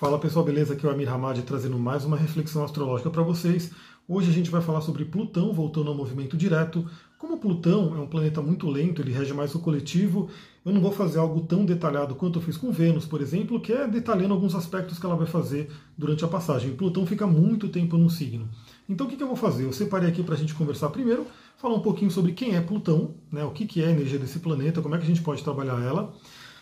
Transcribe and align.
Fala 0.00 0.18
pessoal, 0.18 0.42
beleza? 0.42 0.72
Aqui 0.72 0.86
é 0.86 0.88
o 0.88 0.92
Amir 0.92 1.12
Hamad 1.12 1.42
trazendo 1.42 1.78
mais 1.78 2.06
uma 2.06 2.16
reflexão 2.16 2.64
astrológica 2.64 3.10
para 3.10 3.22
vocês. 3.22 3.70
Hoje 4.08 4.30
a 4.30 4.32
gente 4.32 4.50
vai 4.50 4.62
falar 4.62 4.80
sobre 4.80 5.04
Plutão 5.04 5.52
voltando 5.52 5.90
ao 5.90 5.94
movimento 5.94 6.38
direto. 6.38 6.88
Como 7.18 7.36
Plutão 7.36 7.94
é 7.94 8.00
um 8.00 8.06
planeta 8.06 8.40
muito 8.40 8.66
lento, 8.66 9.02
ele 9.02 9.12
rege 9.12 9.34
mais 9.34 9.54
o 9.54 9.58
coletivo, 9.58 10.30
eu 10.64 10.72
não 10.72 10.80
vou 10.80 10.90
fazer 10.90 11.18
algo 11.18 11.42
tão 11.42 11.66
detalhado 11.66 12.14
quanto 12.14 12.38
eu 12.38 12.42
fiz 12.42 12.56
com 12.56 12.72
Vênus, 12.72 13.04
por 13.04 13.20
exemplo, 13.20 13.60
que 13.60 13.74
é 13.74 13.86
detalhando 13.86 14.32
alguns 14.32 14.54
aspectos 14.54 14.98
que 14.98 15.04
ela 15.04 15.16
vai 15.16 15.26
fazer 15.26 15.70
durante 15.98 16.24
a 16.24 16.28
passagem. 16.28 16.74
Plutão 16.74 17.04
fica 17.04 17.26
muito 17.26 17.68
tempo 17.68 17.98
no 17.98 18.08
signo. 18.08 18.48
Então 18.88 19.06
o 19.06 19.10
que, 19.10 19.22
eu 19.22 19.26
vou 19.26 19.36
fazer? 19.36 19.66
Eu 19.66 19.72
separei 19.74 20.08
aqui 20.08 20.22
para 20.22 20.34
a 20.34 20.38
gente 20.38 20.54
conversar 20.54 20.88
primeiro, 20.88 21.26
falar 21.58 21.74
um 21.74 21.82
pouquinho 21.82 22.10
sobre 22.10 22.32
quem 22.32 22.56
é 22.56 22.60
Plutão, 22.62 23.16
né, 23.30 23.44
o 23.44 23.50
que, 23.50 23.66
que 23.66 23.82
é 23.82 23.88
a 23.88 23.90
energia 23.90 24.18
desse 24.18 24.38
planeta, 24.38 24.80
como 24.80 24.94
é 24.94 24.98
que 24.98 25.04
a 25.04 25.08
gente 25.08 25.20
pode 25.20 25.44
trabalhar 25.44 25.78
ela 25.82 26.10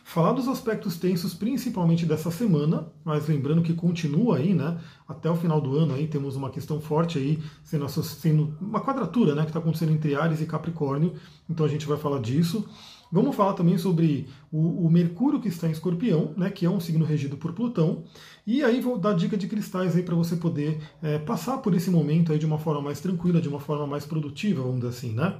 falar 0.09 0.33
dos 0.33 0.49
aspectos 0.49 0.97
tensos, 0.97 1.35
principalmente 1.35 2.07
dessa 2.07 2.31
semana, 2.31 2.89
mas 3.05 3.29
lembrando 3.29 3.61
que 3.61 3.75
continua 3.75 4.39
aí, 4.39 4.55
né? 4.55 4.79
Até 5.07 5.31
o 5.31 5.37
final 5.37 5.61
do 5.61 5.77
ano 5.77 5.93
aí 5.93 6.07
temos 6.07 6.35
uma 6.35 6.49
questão 6.49 6.81
forte 6.81 7.19
aí, 7.19 7.39
sendo, 7.63 7.87
sendo 7.89 8.57
uma 8.59 8.81
quadratura, 8.81 9.35
né? 9.35 9.43
Que 9.43 9.49
está 9.49 9.59
acontecendo 9.59 9.93
entre 9.93 10.15
Ares 10.15 10.41
e 10.41 10.47
Capricórnio. 10.47 11.13
Então 11.49 11.67
a 11.67 11.69
gente 11.69 11.87
vai 11.87 11.99
falar 11.99 12.21
disso. 12.21 12.67
Vamos 13.11 13.37
falar 13.37 13.55
também 13.55 13.79
sobre 13.79 14.29
o, 14.53 14.87
o, 14.87 14.91
Mercúrio 14.91 15.41
que 15.41 15.49
está 15.49 15.67
em 15.67 15.71
Escorpião, 15.71 16.35
né, 16.37 16.51
que 16.51 16.67
é 16.67 16.71
um 16.71 16.79
signo 16.79 17.07
regido 17.07 17.39
por 17.39 17.53
Plutão. 17.55 18.05
E 18.47 18.63
aí 18.63 18.81
vou 18.83 18.99
dar 18.99 19.15
dica 19.15 19.37
de 19.37 19.47
cristais 19.47 19.97
aí 19.97 20.03
para 20.03 20.15
você 20.15 20.37
poder 20.37 20.79
é, 21.03 21.19
passar 21.19 21.59
por 21.59 21.75
esse 21.75 21.91
momento 21.91 22.33
aí 22.33 22.39
de 22.39 22.45
uma 22.45 22.59
forma 22.59 22.83
mais 22.83 23.01
tranquila, 23.01 23.41
de 23.41 23.49
uma 23.49 23.61
forma 23.61 23.87
mais 23.87 24.05
produtiva, 24.05 24.63
vamos 24.63 24.81
dizer 24.81 24.89
assim, 24.89 25.13
né? 25.15 25.39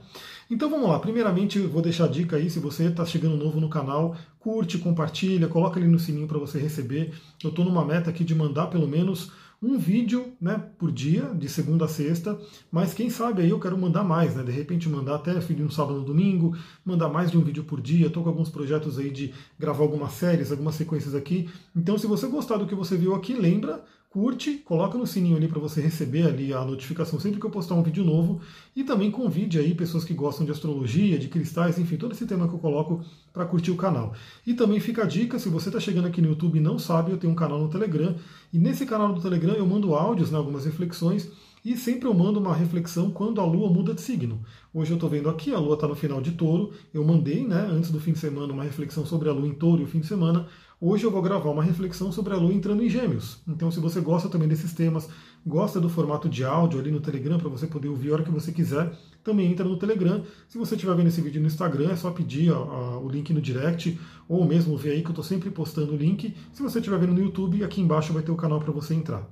Então 0.51 0.71
vamos 0.71 0.89
lá. 0.89 0.99
Primeiramente 0.99 1.59
vou 1.59 1.83
deixar 1.83 2.05
a 2.05 2.09
dica 2.09 2.37
aí, 2.37 2.49
se 2.49 2.59
você 2.59 2.85
está 2.85 3.05
chegando 3.05 3.37
novo 3.37 3.61
no 3.61 3.69
canal, 3.69 4.17
curte, 4.39 4.79
compartilha, 4.79 5.47
coloca 5.47 5.79
ali 5.79 5.87
no 5.87 5.99
sininho 5.99 6.27
para 6.27 6.39
você 6.39 6.59
receber. 6.59 7.13
Eu 7.43 7.51
estou 7.51 7.65
numa 7.65 7.85
meta 7.85 8.09
aqui 8.09 8.25
de 8.25 8.35
mandar 8.35 8.69
pelo 8.69 8.89
menos 8.89 9.31
um 9.61 9.77
vídeo 9.77 10.33
né, 10.41 10.63
por 10.79 10.93
dia, 10.93 11.35
de 11.35 11.49
segunda 11.49 11.85
a 11.85 11.89
sexta, 11.89 12.39
mas 12.71 12.95
quem 12.95 13.11
sabe 13.11 13.43
aí 13.43 13.51
eu 13.51 13.59
quero 13.59 13.77
mandar 13.77 14.05
mais, 14.05 14.37
né? 14.37 14.43
De 14.45 14.53
repente 14.53 14.89
mandar 14.89 15.17
até 15.17 15.35
vídeo 15.41 15.65
no 15.65 15.71
sábado 15.71 15.99
no 15.99 16.05
domingo, 16.05 16.57
mandar 16.85 17.09
mais 17.09 17.31
de 17.31 17.37
um 17.37 17.43
vídeo 17.43 17.65
por 17.65 17.81
dia. 17.81 18.07
Estou 18.07 18.23
com 18.23 18.29
alguns 18.31 18.49
projetos 18.49 18.99
aí 18.99 19.11
de 19.11 19.35
gravar 19.59 19.83
algumas 19.83 20.13
séries, 20.13 20.53
algumas 20.53 20.77
sequências 20.77 21.15
aqui. 21.15 21.51
Então, 21.75 21.99
se 21.99 22.07
você 22.07 22.27
gostar 22.29 22.57
do 22.57 22.67
que 22.67 22.75
você 22.75 22.97
viu 22.97 23.15
aqui, 23.15 23.35
lembra 23.35 23.83
curte, 24.11 24.55
coloca 24.65 24.97
no 24.97 25.07
sininho 25.07 25.37
ali 25.37 25.47
para 25.47 25.61
você 25.61 25.83
receber 25.83 26.27
ali 26.27 26.53
a 26.53 26.65
notificação 26.65 27.21
sempre 27.21 27.39
que 27.39 27.45
eu 27.45 27.51
postar 27.51 27.75
um 27.75 27.83
vídeo 27.83 28.03
novo 28.03 28.41
e 28.75 28.83
também 28.83 29.11
convide 29.11 29.59
aí 29.59 29.75
pessoas 29.75 30.03
que 30.03 30.15
gostam 30.15 30.47
de 30.47 30.53
astrologia, 30.53 31.19
de 31.19 31.29
cristais, 31.29 31.79
enfim, 31.79 31.97
todo 31.97 32.13
esse 32.13 32.27
tema 32.27 32.49
que 32.49 32.55
eu 32.55 32.59
coloco 32.59 33.05
para 33.35 33.45
curtir 33.45 33.71
o 33.71 33.77
canal. 33.77 34.15
E 34.47 34.55
também 34.55 34.81
fica 34.81 35.03
a 35.03 35.07
dica, 35.07 35.39
se 35.39 35.51
você 35.51 35.69
está 35.69 35.79
chegando 35.79 36.09
aqui 36.09 36.23
no 36.23 36.29
YouTube 36.29 36.59
e 36.59 36.63
não 36.63 36.79
sabe, 36.79 37.13
eu 37.13 37.19
tenho 37.19 37.33
um 37.33 37.37
canal 37.37 37.59
no 37.59 37.69
Telegram 37.69 38.17
e 38.51 38.59
nesse 38.59 38.87
canal 38.87 39.13
do 39.13 39.21
Telegram 39.21 39.55
eu 39.55 39.67
mando 39.67 39.95
áudios, 39.95 40.31
né, 40.31 40.39
algumas 40.39 40.65
reflexões 40.65 41.31
e 41.65 41.77
sempre 41.77 42.09
eu 42.09 42.15
mando 42.15 42.41
uma 42.41 42.55
reflexão 42.55 43.11
quando 43.11 43.41
a 43.41 43.45
Lua 43.45 43.69
muda 43.69 43.93
de 43.93 44.01
signo. 44.01 44.41
Hoje 44.73 44.93
eu 44.93 44.95
estou 44.95 45.11
vendo 45.11 45.29
aqui, 45.29 45.53
a 45.53 45.59
Lua 45.59 45.75
está 45.75 45.87
no 45.87 45.95
final 45.95 46.21
de 46.21 46.31
touro. 46.33 46.73
Eu 46.95 47.05
mandei, 47.05 47.47
né, 47.47 47.69
antes 47.71 47.91
do 47.91 48.01
fim 48.01 48.13
de 48.13 48.19
semana, 48.19 48.53
uma 48.53 48.65
reflexão 48.65 49.05
sobre 49.05 49.29
a 49.29 49.33
Lua 49.33 49.47
em 49.47 49.53
touro 49.53 49.83
e 49.83 49.85
o 49.85 49.89
fim 49.89 50.01
de 50.01 50.07
semana. 50.07 50.47
Hoje 50.81 51.03
eu 51.03 51.11
vou 51.11 51.21
gravar 51.21 51.51
uma 51.51 51.65
reflexão 51.65 52.13
sobre 52.13 52.33
a 52.33 52.37
Lua 52.37 52.53
entrando 52.53 52.85
em 52.85 52.89
Gêmeos. 52.89 53.39
Então, 53.49 53.69
se 53.69 53.81
você 53.81 54.01
gosta 54.01 54.29
também 54.29 54.47
desses 54.47 54.73
temas, 54.73 55.09
gosta 55.45 55.81
do 55.81 55.89
formato 55.89 56.29
de 56.29 56.45
áudio 56.45 56.79
ali 56.79 56.93
no 56.93 57.01
Telegram 57.01 57.37
para 57.37 57.49
você 57.49 57.67
poder 57.67 57.89
ouvir 57.89 58.11
a 58.11 58.13
hora 58.13 58.23
que 58.23 58.31
você 58.31 58.53
quiser, 58.53 58.93
também 59.25 59.51
entra 59.51 59.65
no 59.65 59.77
Telegram. 59.77 60.23
Se 60.47 60.57
você 60.57 60.77
estiver 60.77 60.95
vendo 60.95 61.09
esse 61.09 61.21
vídeo 61.21 61.41
no 61.41 61.49
Instagram, 61.49 61.91
é 61.91 61.97
só 61.97 62.13
pedir 62.13 62.53
o 62.53 63.09
link 63.09 63.35
no 63.35 63.41
direct, 63.41 63.99
ou 64.29 64.47
mesmo 64.47 64.77
ver 64.77 64.93
aí 64.93 65.01
que 65.01 65.09
eu 65.09 65.11
estou 65.11 65.25
sempre 65.25 65.51
postando 65.51 65.95
o 65.95 65.97
link. 65.97 66.33
Se 66.53 66.63
você 66.63 66.79
estiver 66.79 67.01
vendo 67.01 67.13
no 67.13 67.21
YouTube, 67.21 67.65
aqui 67.65 67.81
embaixo 67.81 68.13
vai 68.13 68.23
ter 68.23 68.31
o 68.31 68.37
canal 68.37 68.61
para 68.61 68.71
você 68.71 68.95
entrar. 68.95 69.29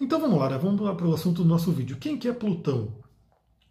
Então 0.00 0.18
vamos 0.18 0.38
lá, 0.38 0.48
né? 0.48 0.56
vamos 0.56 0.80
para 0.96 1.06
o 1.06 1.12
assunto 1.12 1.42
do 1.42 1.48
nosso 1.48 1.70
vídeo. 1.72 1.98
Quem 2.00 2.16
que 2.16 2.26
é 2.26 2.32
Plutão? 2.32 2.88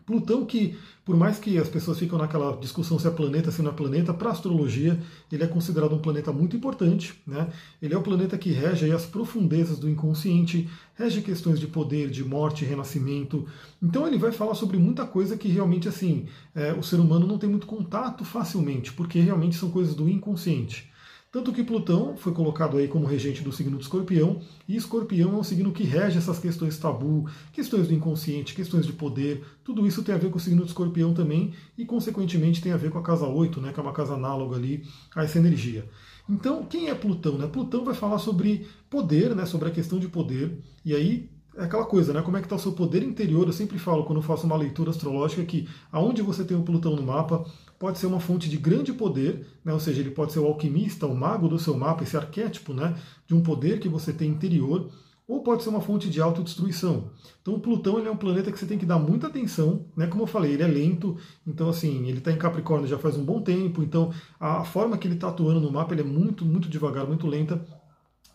Plutão 0.06 0.46
que, 0.46 0.78
por 1.04 1.18
mais 1.18 1.40
que 1.40 1.58
as 1.58 1.68
pessoas 1.68 1.98
ficam 1.98 2.20
naquela 2.20 2.56
discussão 2.58 3.00
se 3.00 3.08
é 3.08 3.10
planeta, 3.10 3.52
se 3.52 3.64
não 3.64 3.72
é 3.72 3.74
planeta, 3.74 4.14
para 4.14 4.30
astrologia 4.30 5.00
ele 5.32 5.44
é 5.44 5.48
considerado 5.48 5.96
um 5.96 6.00
planeta 6.00 6.32
muito 6.32 6.56
importante. 6.56 7.20
Né? 7.26 7.48
Ele 7.82 7.94
é 7.94 7.98
o 7.98 8.04
planeta 8.04 8.38
que 8.38 8.52
rege 8.52 8.92
as 8.92 9.06
profundezas 9.06 9.80
do 9.80 9.90
inconsciente, 9.90 10.70
rege 10.94 11.22
questões 11.22 11.60
de 11.60 11.68
poder, 11.68 12.12
de 12.12 12.24
morte, 12.24 12.64
renascimento. 12.64 13.48
Então 13.82 14.08
ele 14.08 14.20
vai 14.20 14.32
falar 14.32 14.54
sobre 14.54 14.78
muita 14.78 15.08
coisa 15.08 15.36
que 15.36 15.48
realmente 15.48 15.88
assim 15.88 16.28
é, 16.54 16.72
o 16.74 16.84
ser 16.84 17.00
humano 17.00 17.26
não 17.26 17.40
tem 17.40 17.50
muito 17.50 17.66
contato 17.66 18.24
facilmente, 18.24 18.94
porque 18.94 19.20
realmente 19.20 19.56
são 19.56 19.72
coisas 19.72 19.96
do 19.96 20.08
inconsciente. 20.08 20.94
Tanto 21.36 21.52
que 21.52 21.66
Plutão 21.66 22.16
foi 22.16 22.32
colocado 22.32 22.78
aí 22.78 22.88
como 22.88 23.06
regente 23.06 23.44
do 23.44 23.52
signo 23.52 23.76
de 23.76 23.84
Escorpião, 23.84 24.40
e 24.70 24.78
Escorpião 24.78 25.34
é 25.34 25.38
um 25.38 25.44
signo 25.44 25.74
que 25.74 25.84
rege 25.84 26.18
essas 26.18 26.40
questões 26.40 26.78
tabu, 26.78 27.30
questões 27.52 27.90
do 27.90 27.94
inconsciente, 27.94 28.56
questões 28.56 28.86
de 28.86 28.94
poder, 28.94 29.44
tudo 29.62 29.86
isso 29.86 30.02
tem 30.02 30.16
a 30.16 30.18
ver 30.18 30.32
com 30.32 30.38
o 30.38 30.40
signo 30.40 30.62
de 30.62 30.70
Escorpião 30.70 31.14
também, 31.14 31.52
e 31.78 31.84
consequentemente 31.84 32.62
tem 32.62 32.72
a 32.72 32.78
ver 32.78 32.90
com 32.90 33.00
a 33.00 33.04
casa 33.04 33.28
8, 33.28 33.60
né, 33.60 33.74
que 33.74 33.80
é 33.82 33.84
uma 33.84 33.92
casa 33.92 34.14
análoga 34.14 34.56
ali 34.56 34.86
a 35.14 35.26
essa 35.26 35.38
energia. 35.38 35.86
Então, 36.30 36.64
quem 36.64 36.88
é 36.88 36.96
Plutão? 36.96 37.38
Né? 37.38 37.48
Plutão 37.48 37.84
vai 37.84 37.94
falar 37.94 38.20
sobre 38.20 38.66
poder, 38.90 39.36
né, 39.36 39.46
sobre 39.46 39.68
a 39.68 39.72
questão 39.72 40.00
de 40.00 40.08
poder, 40.08 40.58
e 40.86 40.96
aí 40.96 41.30
é 41.58 41.64
aquela 41.64 41.86
coisa, 41.86 42.12
né? 42.12 42.22
Como 42.22 42.36
é 42.36 42.42
que 42.42 42.46
está 42.46 42.58
o 42.58 42.60
seu 42.60 42.74
poder 42.74 43.02
interior? 43.02 43.48
Eu 43.48 43.54
sempre 43.54 43.80
falo 43.80 44.04
quando 44.04 44.22
faço 44.22 44.46
uma 44.46 44.58
leitura 44.58 44.90
astrológica 44.90 45.44
que 45.46 45.68
aonde 45.90 46.22
você 46.22 46.44
tem 46.44 46.58
o 46.58 46.64
Plutão 46.64 46.96
no 46.98 47.02
mapa 47.02 47.46
pode 47.80 47.98
ser 47.98 48.08
uma 48.08 48.20
fonte 48.20 48.50
de 48.50 48.58
grande 48.58 48.94
poder, 48.94 49.46
né? 49.64 49.74
ou 49.74 49.80
seja, 49.80 50.02
ele 50.02 50.12
pode 50.12 50.34
ser 50.34 50.40
o 50.40 50.46
alquimista, 50.46 51.06
o 51.06 51.16
mago 51.16 51.48
do 51.48 51.60
seu 51.60 51.76
mapa, 51.78 52.04
esse 52.04 52.18
arquétipo 52.18 52.74
né? 52.74 52.96
de 53.28 53.34
um 53.36 53.42
poder 53.42 53.80
que 53.80 53.90
você 53.90 54.14
tem 54.14 54.30
interior, 54.30 54.90
ou 55.28 55.42
pode 55.42 55.64
ser 55.64 55.70
uma 55.70 55.82
fonte 55.82 56.10
de 56.10 56.22
autodestruição. 56.22 57.10
Então 57.42 57.56
o 57.56 57.60
Plutão 57.60 57.98
ele 57.98 58.08
é 58.08 58.12
um 58.12 58.18
planeta 58.18 58.52
que 58.52 58.60
você 58.60 58.66
tem 58.66 58.78
que 58.78 58.86
dar 58.86 59.00
muita 59.00 59.28
atenção, 59.28 59.86
né? 59.98 60.06
Como 60.06 60.22
eu 60.22 60.28
falei, 60.28 60.54
ele 60.54 60.62
é 60.62 60.68
lento, 60.68 61.18
então 61.48 61.68
assim, 61.68 62.08
ele 62.08 62.20
está 62.20 62.32
em 62.32 62.38
Capricórnio 62.38 62.88
já 62.88 62.98
faz 63.00 63.18
um 63.18 63.26
bom 63.26 63.42
tempo, 63.42 63.82
então 63.82 64.14
a 64.40 64.64
forma 64.64 64.98
que 64.98 65.08
ele 65.08 65.16
está 65.16 65.30
atuando 65.30 65.60
no 65.60 65.72
mapa 65.72 65.96
ele 65.96 66.02
é 66.02 66.06
muito, 66.06 66.46
muito 66.46 66.70
devagar, 66.70 67.08
muito 67.08 67.26
lenta 67.26 67.66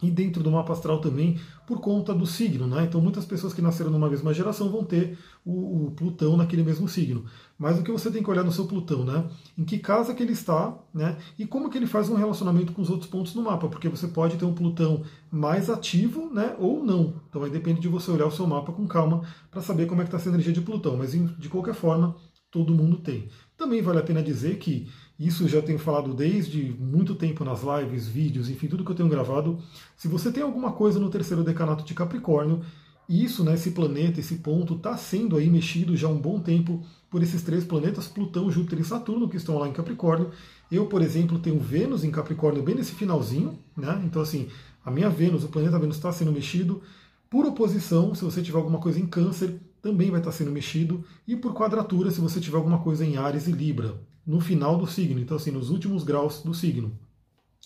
e 0.03 0.11
dentro 0.11 0.43
do 0.43 0.51
mapa 0.51 0.73
astral 0.73 1.01
também 1.01 1.39
por 1.67 1.81
conta 1.81 2.15
do 2.15 2.27
signo. 2.27 2.67
Né? 2.67 2.85
Então 2.85 3.01
muitas 3.01 3.25
pessoas 3.25 3.53
que 3.53 3.63
nasceram 3.63 3.91
numa 3.91 4.09
mesma 4.09 4.33
geração 4.33 4.71
vão 4.71 4.85
ter 4.85 5.19
o, 5.45 5.87
o, 5.87 5.91
Plutão 5.93 6.37
naquele 6.37 6.63
mesmo 6.63 6.89
signo. 6.89 7.25
Mas 7.59 7.79
o 7.79 7.83
que 7.83 7.93
você 7.93 8.11
tem 8.11 8.23
que 8.23 8.31
olhar 8.31 8.43
no 8.43 8.53
seu 8.53 8.67
Plutão, 8.67 9.05
né? 9.05 9.29
Em 9.57 9.65
que 9.65 9.79
casa 9.79 10.15
que 10.15 10.23
ele 10.23 10.33
está, 10.33 10.77
né? 10.95 11.19
E 11.39 11.47
como 11.47 11.69
que 11.69 11.77
ele 11.77 11.87
faz 11.87 12.09
um 12.09 12.15
relacionamento 12.15 12.73
com 12.73 12.83
os 12.83 12.91
outros 12.91 13.11
pontos 13.11 13.35
no 13.35 13.43
mapa, 13.43 13.69
porque 13.69 13.89
você 13.89 14.09
pode 14.09 14.37
ter 14.37 14.45
um 14.45 14.55
Plutão 14.55 15.03
mais 15.31 15.69
ativo, 15.69 16.33
né? 16.33 16.57
Ou 16.59 16.85
não. 16.85 17.15
Então 17.29 17.43
aí 17.43 17.51
depende 17.51 17.81
de 17.81 17.89
você 17.89 18.11
olhar 18.11 18.27
o 18.27 18.31
seu 18.31 18.47
mapa 18.47 18.73
com 18.73 18.87
calma 18.87 19.23
para 19.51 19.61
saber 19.61 19.87
como 19.87 20.01
é 20.01 20.05
que 20.05 20.09
está 20.09 20.17
essa 20.17 20.29
energia 20.29 20.53
de 20.53 20.63
Plutão. 20.63 20.97
Mas 20.97 21.13
de 21.13 21.49
qualquer 21.49 21.75
forma, 21.75 22.17
todo 22.51 22.75
mundo 22.75 22.99
tem. 22.99 23.29
Também 23.57 23.83
vale 23.83 23.99
a 23.99 24.03
pena 24.03 24.23
dizer 24.23 24.59
que 24.59 24.89
isso 25.21 25.47
já 25.47 25.61
tenho 25.61 25.79
falado 25.79 26.15
desde 26.15 26.75
muito 26.81 27.15
tempo 27.15 27.45
nas 27.45 27.61
lives, 27.63 28.09
vídeos, 28.09 28.49
enfim, 28.49 28.69
tudo 28.69 28.83
que 28.83 28.91
eu 28.91 28.97
tenho 28.97 29.09
gravado. 29.09 29.59
Se 29.95 30.09
você 30.09 30.33
tem 30.33 30.43
alguma 30.43 30.73
coisa 30.73 30.99
no 30.99 31.11
terceiro 31.11 31.45
decanato 31.45 31.85
de 31.85 31.93
Capricórnio, 31.93 32.63
isso, 33.07 33.45
né, 33.45 33.53
esse 33.53 33.73
planeta, 33.73 34.19
esse 34.19 34.37
ponto, 34.37 34.77
está 34.77 34.97
sendo 34.97 35.37
aí 35.37 35.51
mexido 35.51 35.95
já 35.95 36.09
há 36.09 36.11
um 36.11 36.19
bom 36.19 36.41
tempo 36.41 36.83
por 37.11 37.23
esses 37.23 37.43
três 37.43 37.65
planetas, 37.65 38.09
Plutão, 38.09 38.51
Júpiter 38.51 38.81
e 38.81 38.85
Saturno, 38.85 39.29
que 39.29 39.37
estão 39.37 39.59
lá 39.59 39.69
em 39.69 39.73
Capricórnio. 39.73 40.31
Eu, 40.73 40.87
por 40.87 41.03
exemplo, 41.03 41.39
tenho 41.39 41.61
Vênus 41.61 42.03
em 42.03 42.11
Capricórnio 42.11 42.63
bem 42.63 42.77
nesse 42.77 42.93
finalzinho, 42.93 43.59
né? 43.77 44.01
Então, 44.07 44.23
assim, 44.23 44.49
a 44.83 44.91
minha 44.91 45.11
Vênus, 45.11 45.45
o 45.45 45.49
planeta 45.49 45.79
Vênus 45.79 45.97
está 45.97 46.11
sendo 46.11 46.33
mexido. 46.33 46.81
Por 47.29 47.45
oposição, 47.45 48.15
se 48.15 48.25
você 48.25 48.41
tiver 48.41 48.57
alguma 48.57 48.79
coisa 48.79 48.99
em 48.99 49.07
Câncer, 49.07 49.61
também 49.83 50.11
vai 50.11 50.21
estar 50.21 50.33
sendo 50.33 50.51
mexido. 50.51 51.05
E 51.29 51.37
por 51.37 51.53
quadratura, 51.53 52.11
se 52.11 52.23
você 52.23 52.41
tiver 52.41 52.57
alguma 52.57 52.79
coisa 52.79 53.05
em 53.05 53.19
Ares 53.19 53.47
e 53.47 53.53
Libra 53.53 54.09
no 54.27 54.41
final 54.41 54.77
do 54.77 54.87
signo, 54.87 55.21
então 55.21 55.37
assim, 55.37 55.51
nos 55.51 55.71
últimos 55.71 56.05
graus 56.05 56.43
do 56.43 56.55
signo. 56.55 56.93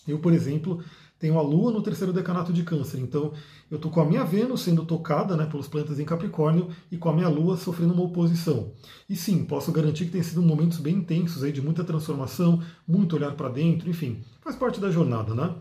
Eu, 0.06 0.19
por 0.19 0.32
exemplo, 0.32 0.82
tenho 1.19 1.38
a 1.38 1.42
Lua 1.42 1.72
no 1.72 1.82
terceiro 1.82 2.12
decanato 2.12 2.53
de 2.53 2.62
Câncer, 2.62 2.98
então 2.98 3.32
eu 3.70 3.76
estou 3.76 3.91
com 3.91 4.00
a 4.00 4.04
minha 4.04 4.24
Vênus 4.24 4.60
sendo 4.60 4.84
tocada 4.84 5.36
né, 5.36 5.47
pelos 5.47 5.66
planetas 5.66 5.98
em 5.98 6.04
Capricórnio 6.04 6.68
e 6.91 6.98
com 6.98 7.09
a 7.09 7.15
minha 7.15 7.28
Lua 7.28 7.56
sofrendo 7.56 7.95
uma 7.95 8.03
oposição. 8.03 8.72
E 9.09 9.16
sim, 9.16 9.45
posso 9.45 9.72
garantir 9.72 10.04
que 10.06 10.10
tem 10.10 10.22
sido 10.22 10.42
momentos 10.42 10.78
bem 10.78 10.97
intensos 10.97 11.42
aí 11.42 11.53
de 11.53 11.62
muita 11.62 11.83
transformação, 11.83 12.62
muito 12.86 13.16
olhar 13.16 13.34
para 13.34 13.48
dentro, 13.48 13.89
enfim, 13.89 14.22
faz 14.42 14.56
parte 14.56 14.80
da 14.80 14.91
jornada, 14.91 15.34
né? 15.34 15.54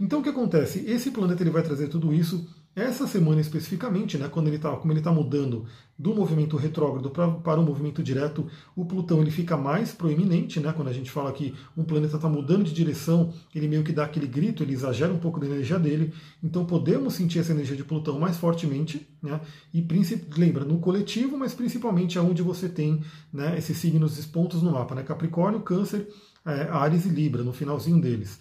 Então 0.00 0.20
o 0.20 0.22
que 0.22 0.30
acontece? 0.30 0.84
Esse 0.86 1.10
planeta 1.10 1.42
ele 1.42 1.50
vai 1.50 1.62
trazer 1.62 1.88
tudo 1.88 2.14
isso 2.14 2.48
essa 2.74 3.06
semana 3.06 3.38
especificamente, 3.38 4.16
né, 4.16 4.28
quando 4.28 4.48
ele 4.48 4.58
tá, 4.58 4.74
como 4.76 4.92
ele 4.92 5.00
está 5.00 5.12
mudando 5.12 5.66
do 5.98 6.14
movimento 6.14 6.56
retrógrado 6.56 7.10
pra, 7.10 7.28
para 7.30 7.60
o 7.60 7.62
movimento 7.62 8.02
direto, 8.02 8.46
o 8.74 8.86
Plutão 8.86 9.20
ele 9.20 9.30
fica 9.30 9.58
mais 9.58 9.92
proeminente, 9.92 10.58
né, 10.58 10.72
quando 10.72 10.88
a 10.88 10.92
gente 10.92 11.10
fala 11.10 11.30
que 11.32 11.54
um 11.76 11.84
planeta 11.84 12.16
está 12.16 12.30
mudando 12.30 12.64
de 12.64 12.72
direção, 12.72 13.32
ele 13.54 13.68
meio 13.68 13.84
que 13.84 13.92
dá 13.92 14.04
aquele 14.04 14.26
grito, 14.26 14.62
ele 14.62 14.72
exagera 14.72 15.12
um 15.12 15.18
pouco 15.18 15.38
da 15.38 15.44
energia 15.44 15.78
dele, 15.78 16.14
então 16.42 16.64
podemos 16.64 17.12
sentir 17.12 17.40
essa 17.40 17.52
energia 17.52 17.76
de 17.76 17.84
Plutão 17.84 18.18
mais 18.18 18.38
fortemente, 18.38 19.06
né, 19.22 19.38
e 19.74 19.86
lembra, 20.34 20.64
no 20.64 20.78
coletivo, 20.78 21.36
mas 21.36 21.52
principalmente 21.52 22.18
aonde 22.18 22.40
você 22.40 22.70
tem 22.70 23.02
né, 23.30 23.56
esses 23.58 23.76
signos, 23.76 24.12
esses 24.12 24.26
pontos 24.26 24.62
no 24.62 24.72
mapa, 24.72 24.94
né, 24.94 25.02
Capricórnio, 25.02 25.60
Câncer, 25.60 26.08
é, 26.46 26.68
Ares 26.70 27.04
e 27.04 27.10
Libra, 27.10 27.42
no 27.42 27.52
finalzinho 27.52 28.00
deles 28.00 28.40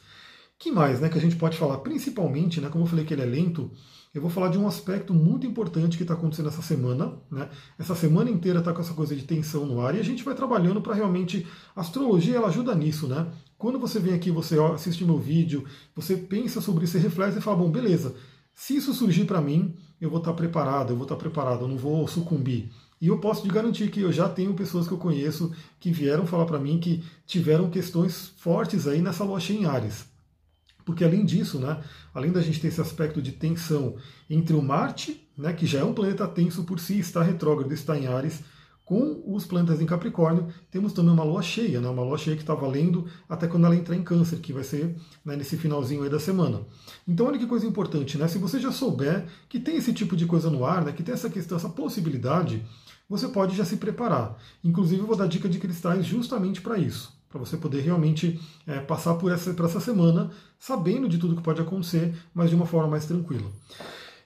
que 0.57 0.72
mais 0.72 1.00
né, 1.00 1.10
que 1.10 1.18
a 1.18 1.22
gente 1.22 1.38
pode 1.38 1.57
falar? 1.57 1.80
Principalmente, 1.80 2.62
né, 2.62 2.69
como 2.69 2.84
eu 2.84 2.88
falei 2.88 3.04
que 3.04 3.12
ele 3.12 3.24
é 3.24 3.25
lento, 3.25 3.72
eu 4.13 4.22
vou 4.22 4.30
falar 4.30 4.50
de 4.50 4.58
um 4.58 4.68
aspecto 4.68 5.13
muito 5.13 5.48
importante 5.48 5.96
que 5.96 6.04
está 6.04 6.16
acontecendo 6.16 6.50
essa 6.50 6.62
semana. 6.62 7.13
Né? 7.31 7.50
Essa 7.80 7.96
semana 7.96 8.30
inteira 8.30 8.60
está 8.60 8.74
com 8.74 8.81
essa 8.81 8.94
coisa 8.94 9.16
de 9.16 9.24
tensão 9.24 9.66
no 9.66 9.80
ar 9.80 9.96
e 9.96 10.00
a 10.00 10.04
gente 10.04 10.24
vai 10.24 10.36
trabalhando 10.36 10.81
para 10.81 10.94
realmente. 10.94 11.48
A 11.74 11.80
astrologia 11.80 12.36
ela 12.36 12.50
ajuda 12.50 12.75
nisso, 12.75 13.08
né? 13.08 13.28
Quando 13.58 13.80
você 13.80 14.00
vem 14.00 14.13
aqui, 14.13 14.30
você 14.30 14.60
assiste 14.60 15.06
meu 15.06 15.18
vídeo, 15.18 15.63
você 15.96 16.18
pensa 16.18 16.60
sobre 16.60 16.84
isso, 16.84 16.94
você 16.94 17.00
reflete 17.00 17.38
e 17.38 17.42
fala: 17.42 17.58
bom, 17.58 17.72
beleza, 17.72 18.13
se 18.54 18.75
isso 18.75 18.94
surgir 18.94 19.25
para 19.25 19.40
mim, 19.40 19.75
eu 20.00 20.10
vou 20.10 20.19
estar 20.19 20.31
tá 20.31 20.38
preparado, 20.38 20.92
eu 20.92 20.98
vou 20.98 21.06
estar 21.06 21.16
tá 21.16 21.22
preparado, 21.22 21.62
eu 21.62 21.68
não 21.69 21.78
vou 21.78 22.06
sucumbir. 22.08 22.69
E 23.00 23.08
eu 23.08 23.18
posso 23.18 23.42
te 23.42 23.48
garantir 23.48 23.90
que 23.90 24.02
eu 24.02 24.12
já 24.12 24.28
tenho 24.28 24.54
pessoas 24.54 24.88
que 24.88 24.94
eu 24.94 24.98
conheço 24.98 25.52
que 25.80 25.90
vieram 25.90 26.28
falar 26.28 26.46
para 26.46 26.60
mim 26.60 26.80
que 26.80 27.04
tiveram 27.25 27.69
questões 27.69 28.34
fortes 28.38 28.88
aí 28.88 29.02
nessa 29.02 29.24
loja 29.24 29.54
em 29.54 29.66
Ares. 29.66 30.11
Porque 30.86 31.04
além 31.04 31.25
disso, 31.25 31.60
né, 31.60 31.81
além 32.13 32.31
da 32.31 32.42
gente 32.42 32.60
ter 32.60 32.68
esse 32.68 32.81
aspecto 32.81 33.22
de 33.22 33.31
tensão 33.31 33.95
entre 34.30 34.56
o 34.56 34.62
Marte, 34.62 35.28
né, 35.38 35.54
que 35.54 35.66
já 35.66 35.80
é 35.80 35.83
um 35.83 35.94
planeta 35.94 36.28
tenso 36.28 36.63
por 36.63 36.80
si, 36.80 37.00
está 37.00 37.22
retrógrado, 37.22 37.72
está 37.74 37.98
em 37.98 38.07
Ares, 38.07 38.42
com 38.92 39.24
os 39.25 39.45
planetas 39.45 39.80
em 39.80 39.86
Capricórnio, 39.86 40.48
temos 40.69 40.92
também 40.92 41.13
uma 41.13 41.24
lua 41.24 41.42
cheia, 41.42 41.80
né, 41.80 41.88
uma 41.88 42.04
lua 42.04 42.18
cheia 42.18 42.36
que 42.36 42.44
está 42.44 42.54
valendo 42.54 43.07
até 43.30 43.48
quando 43.48 43.66
ela 43.66 43.75
entrar 43.75 43.95
em 43.95 44.04
Câncer, 44.04 44.39
que 44.39 44.51
vai 44.51 44.66
ser 44.66 44.98
né, 45.24 45.38
nesse 45.38 45.56
finalzinho 45.56 46.04
aí 46.04 46.10
da 46.10 46.19
semana. 46.19 46.62
Então 47.07 47.25
olha 47.25 47.39
que 47.39 47.48
coisa 47.48 47.66
importante, 47.66 48.18
né? 48.18 48.27
Se 48.27 48.38
você 48.38 48.60
já 48.60 48.69
souber 48.69 49.27
que 49.48 49.62
tem 49.62 49.77
esse 49.77 49.94
tipo 49.94 50.13
de 50.13 50.25
coisa 50.25 50.50
no 50.50 50.66
ar, 50.66 50.84
né, 50.84 50.92
que 50.92 51.04
tem 51.04 51.13
essa 51.13 51.30
questão, 51.30 51.57
essa 51.57 51.69
possibilidade, 51.69 52.66
você 53.07 53.30
pode 53.30 53.56
já 53.56 53.63
se 53.63 53.77
preparar. 53.77 54.38
Inclusive 54.62 55.00
eu 55.01 55.07
vou 55.07 55.16
dar 55.16 55.27
dica 55.27 55.48
de 55.48 55.57
cristais 55.57 56.06
justamente 56.06 56.60
para 56.60 56.77
isso 56.77 57.20
para 57.31 57.39
você 57.39 57.56
poder 57.56 57.81
realmente 57.81 58.39
é, 58.68 58.80
passar 58.80 59.16
por 59.16 59.31
essa, 59.31 59.54
por 59.54 59.66
essa 59.66 59.80
semana 59.80 60.30
sabendo 60.60 61.07
de 61.07 61.18
tudo 61.18 61.36
que 61.36 61.42
pode 61.42 61.62
acontecer, 61.62 62.13
mas 62.33 62.50
de 62.50 62.56
uma 62.56 62.66
forma 62.66 62.89
mais 62.89 63.06
tranquila. 63.06 63.50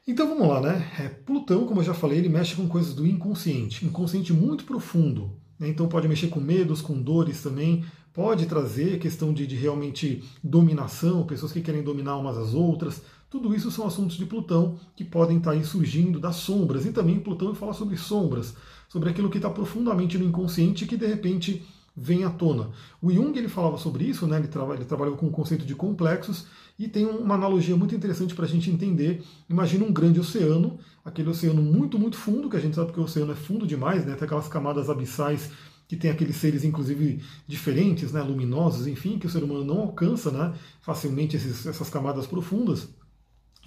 Então 0.08 0.28
vamos 0.28 0.48
lá, 0.48 0.60
né? 0.60 0.92
É, 1.00 1.08
Plutão, 1.08 1.66
como 1.66 1.80
eu 1.80 1.86
já 1.86 1.94
falei, 1.94 2.20
ele 2.20 2.30
mexe 2.30 2.56
com 2.56 2.68
coisas 2.68 2.94
do 2.94 3.08
inconsciente, 3.08 3.86
inconsciente 3.86 4.34
muito 4.34 4.64
profundo. 4.64 5.32
Né? 5.60 5.70
Então 5.70 5.88
pode 5.88 6.08
mexer 6.08 6.28
com 6.28 6.40
medos, 6.40 6.82
com 6.82 7.02
dores 7.02 7.42
também, 7.42 7.86
pode 8.14 8.46
trazer 8.46 9.00
questão 9.00 9.34
de, 9.34 9.48
de 9.48 9.56
realmente 9.56 10.24
dominação, 10.44 11.26
pessoas 11.26 11.52
que 11.52 11.62
querem 11.62 11.84
dominar 11.84 12.18
umas 12.18 12.38
às 12.38 12.54
outras. 12.54 13.02
Tudo 13.30 13.56
isso 13.56 13.72
são 13.72 13.88
assuntos 13.88 14.16
de 14.18 14.26
Plutão 14.26 14.78
que 14.96 15.04
podem 15.04 15.38
estar 15.38 15.52
aí 15.52 15.64
surgindo 15.64 16.20
das 16.20 16.38
sombras. 16.38 16.86
E 16.86 16.92
também 16.92 17.20
Plutão 17.20 17.54
fala 17.56 17.74
sobre 17.74 17.98
sombras, 17.98 18.56
sobre 18.88 19.10
aquilo 19.10 19.30
que 19.30 19.38
está 19.38 19.50
profundamente 19.50 20.18
no 20.18 20.26
inconsciente 20.26 20.86
que 20.86 20.98
de 20.98 21.08
repente 21.08 21.66
vem 21.96 22.24
à 22.24 22.30
tona. 22.30 22.72
O 23.02 23.12
Jung 23.12 23.38
ele 23.38 23.48
falava 23.48 23.78
sobre 23.78 24.04
isso, 24.04 24.28
né? 24.28 24.38
ele, 24.38 24.48
tra 24.48 24.64
ele 24.74 24.86
trabalhou 24.86 25.16
com 25.16 25.28
o 25.28 25.32
conceito 25.32 25.66
de 25.66 25.74
complexos 25.76 26.48
e 26.78 26.88
tem 26.88 27.06
uma 27.06 27.36
analogia 27.36 27.76
muito 27.78 27.96
interessante 27.96 28.36
para 28.36 28.46
a 28.46 28.48
gente 28.48 28.70
entender. 28.70 29.24
Imagina 29.50 29.86
um 29.86 29.94
grande 29.94 30.20
oceano, 30.20 30.78
aquele 31.04 31.30
oceano 31.30 31.62
muito, 31.62 31.98
muito 31.98 32.18
fundo, 32.18 32.50
que 32.50 32.58
a 32.58 32.60
gente 32.60 32.76
sabe 32.76 32.92
que 32.92 33.00
o 33.00 33.04
oceano 33.04 33.32
é 33.32 33.36
fundo 33.36 33.66
demais, 33.66 34.06
né? 34.06 34.16
tem 34.16 34.26
aquelas 34.26 34.48
camadas 34.48 34.90
abissais 34.90 35.50
que 35.88 35.96
tem 35.96 36.10
aqueles 36.10 36.36
seres, 36.36 36.64
inclusive, 36.64 37.22
diferentes, 37.48 38.12
né? 38.12 38.22
luminosos, 38.22 38.88
enfim, 38.88 39.20
que 39.20 39.28
o 39.28 39.30
ser 39.30 39.44
humano 39.44 39.64
não 39.64 39.80
alcança 39.82 40.32
né? 40.32 40.54
facilmente 40.82 41.36
esses, 41.38 41.66
essas 41.66 41.90
camadas 41.90 42.28
profundas. 42.28 42.90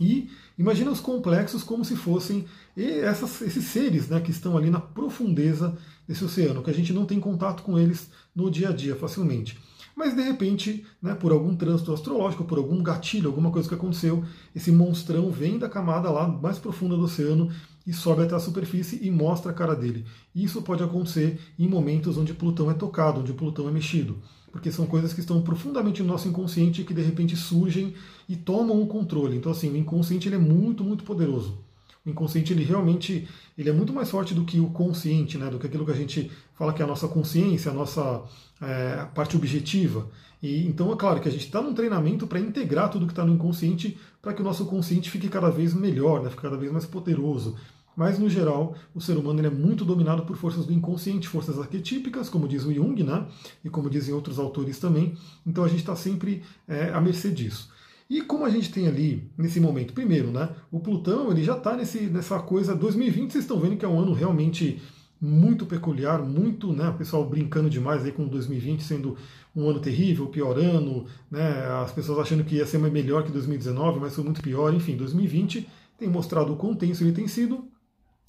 E 0.00 0.30
imagina 0.58 0.90
os 0.90 1.00
complexos 1.00 1.62
como 1.62 1.84
se 1.84 1.96
fossem 1.96 2.44
essas, 2.76 3.42
esses 3.42 3.64
seres 3.64 4.08
né, 4.08 4.20
que 4.20 4.30
estão 4.30 4.56
ali 4.56 4.70
na 4.70 4.80
profundeza 4.80 5.76
desse 6.06 6.24
oceano, 6.24 6.62
que 6.62 6.70
a 6.70 6.74
gente 6.74 6.92
não 6.92 7.04
tem 7.04 7.18
contato 7.18 7.62
com 7.62 7.78
eles 7.78 8.10
no 8.34 8.50
dia 8.50 8.68
a 8.68 8.72
dia 8.72 8.94
facilmente. 8.94 9.58
Mas 9.96 10.14
de 10.14 10.22
repente, 10.22 10.86
né, 11.02 11.14
por 11.14 11.32
algum 11.32 11.56
trânsito 11.56 11.92
astrológico, 11.92 12.44
por 12.44 12.58
algum 12.58 12.80
gatilho, 12.82 13.28
alguma 13.28 13.50
coisa 13.50 13.68
que 13.68 13.74
aconteceu, 13.74 14.24
esse 14.54 14.70
monstrão 14.70 15.30
vem 15.32 15.58
da 15.58 15.68
camada 15.68 16.08
lá 16.08 16.28
mais 16.28 16.58
profunda 16.58 16.96
do 16.96 17.02
oceano 17.02 17.50
e 17.84 17.92
sobe 17.92 18.22
até 18.22 18.36
a 18.36 18.38
superfície 18.38 19.00
e 19.02 19.10
mostra 19.10 19.50
a 19.50 19.54
cara 19.54 19.74
dele. 19.74 20.06
Isso 20.32 20.62
pode 20.62 20.84
acontecer 20.84 21.40
em 21.58 21.66
momentos 21.66 22.16
onde 22.16 22.32
Plutão 22.32 22.70
é 22.70 22.74
tocado, 22.74 23.20
onde 23.20 23.32
Plutão 23.32 23.68
é 23.68 23.72
mexido 23.72 24.22
porque 24.50 24.70
são 24.70 24.86
coisas 24.86 25.12
que 25.12 25.20
estão 25.20 25.40
profundamente 25.42 26.02
no 26.02 26.08
nosso 26.08 26.28
inconsciente 26.28 26.84
que 26.84 26.94
de 26.94 27.02
repente 27.02 27.36
surgem 27.36 27.94
e 28.28 28.36
tomam 28.36 28.80
o 28.80 28.86
controle. 28.86 29.36
Então 29.36 29.52
assim, 29.52 29.70
o 29.70 29.76
inconsciente 29.76 30.28
ele 30.28 30.36
é 30.36 30.38
muito, 30.38 30.82
muito 30.82 31.04
poderoso. 31.04 31.58
O 32.04 32.10
inconsciente 32.10 32.52
ele 32.52 32.64
realmente 32.64 33.28
ele 33.56 33.68
é 33.68 33.72
muito 33.72 33.92
mais 33.92 34.10
forte 34.10 34.34
do 34.34 34.44
que 34.44 34.58
o 34.58 34.70
consciente, 34.70 35.36
né? 35.36 35.50
do 35.50 35.58
que 35.58 35.66
aquilo 35.66 35.84
que 35.84 35.92
a 35.92 35.96
gente 35.96 36.30
fala 36.54 36.72
que 36.72 36.80
é 36.80 36.84
a 36.84 36.88
nossa 36.88 37.06
consciência, 37.06 37.70
a 37.70 37.74
nossa 37.74 38.22
é, 38.60 39.06
parte 39.14 39.36
objetiva. 39.36 40.08
E 40.42 40.66
então 40.66 40.92
é 40.92 40.96
claro 40.96 41.20
que 41.20 41.28
a 41.28 41.32
gente 41.32 41.44
está 41.44 41.60
num 41.60 41.74
treinamento 41.74 42.26
para 42.26 42.40
integrar 42.40 42.90
tudo 42.90 43.06
que 43.06 43.12
está 43.12 43.24
no 43.24 43.34
inconsciente 43.34 43.98
para 44.22 44.32
que 44.32 44.40
o 44.40 44.44
nosso 44.44 44.64
consciente 44.66 45.10
fique 45.10 45.28
cada 45.28 45.50
vez 45.50 45.74
melhor, 45.74 46.22
né? 46.22 46.30
fique 46.30 46.42
cada 46.42 46.56
vez 46.56 46.72
mais 46.72 46.86
poderoso. 46.86 47.56
Mas, 47.98 48.16
no 48.16 48.30
geral, 48.30 48.76
o 48.94 49.00
ser 49.00 49.16
humano 49.16 49.44
é 49.44 49.50
muito 49.50 49.84
dominado 49.84 50.22
por 50.22 50.36
forças 50.36 50.64
do 50.64 50.72
inconsciente, 50.72 51.26
forças 51.26 51.58
arquetípicas, 51.58 52.28
como 52.28 52.46
diz 52.46 52.64
o 52.64 52.72
Jung, 52.72 53.02
né? 53.02 53.26
e 53.64 53.68
como 53.68 53.90
dizem 53.90 54.14
outros 54.14 54.38
autores 54.38 54.78
também. 54.78 55.14
Então 55.44 55.64
a 55.64 55.68
gente 55.68 55.80
está 55.80 55.96
sempre 55.96 56.44
é, 56.68 56.90
à 56.90 57.00
mercê 57.00 57.28
disso. 57.28 57.72
E 58.08 58.22
como 58.22 58.44
a 58.44 58.50
gente 58.50 58.70
tem 58.70 58.86
ali, 58.86 59.28
nesse 59.36 59.58
momento, 59.58 59.92
primeiro, 59.92 60.30
né, 60.30 60.48
o 60.70 60.78
Plutão 60.78 61.32
ele 61.32 61.42
já 61.42 61.56
está 61.56 61.76
nessa 61.76 62.38
coisa, 62.38 62.72
2020 62.72 63.32
vocês 63.32 63.42
estão 63.42 63.58
vendo 63.58 63.76
que 63.76 63.84
é 63.84 63.88
um 63.88 63.98
ano 63.98 64.12
realmente 64.12 64.80
muito 65.20 65.66
peculiar, 65.66 66.22
muito, 66.22 66.72
né, 66.72 66.88
o 66.90 66.94
pessoal 66.94 67.28
brincando 67.28 67.68
demais 67.68 68.04
aí 68.04 68.12
com 68.12 68.28
2020 68.28 68.80
sendo 68.80 69.16
um 69.56 69.68
ano 69.68 69.80
terrível, 69.80 70.28
pior 70.28 70.56
ano, 70.56 71.04
né, 71.28 71.66
as 71.82 71.90
pessoas 71.90 72.20
achando 72.20 72.44
que 72.44 72.54
ia 72.54 72.64
ser 72.64 72.78
melhor 72.78 73.24
que 73.24 73.32
2019, 73.32 73.98
mas 73.98 74.14
foi 74.14 74.22
muito 74.22 74.40
pior, 74.40 74.72
enfim, 74.72 74.96
2020 74.96 75.66
tem 75.98 76.08
mostrado 76.08 76.52
o 76.52 76.56
quão 76.56 76.76
tenso 76.76 77.02
ele 77.02 77.12
tem 77.12 77.26
sido, 77.26 77.68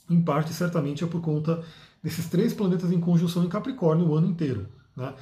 em 0.10 0.22
parte, 0.22 0.54
certamente, 0.54 1.04
é 1.04 1.08
por 1.08 1.22
conta 1.22 1.62
desses 2.04 2.28
três 2.28 2.54
planetas 2.54 2.92
em 2.92 3.00
conjunção 3.00 3.44
em 3.44 3.50
Capricórnio 3.50 4.08
o 4.08 4.16
ano 4.16 4.28
inteiro. 4.28 4.68
Né? 4.96 5.14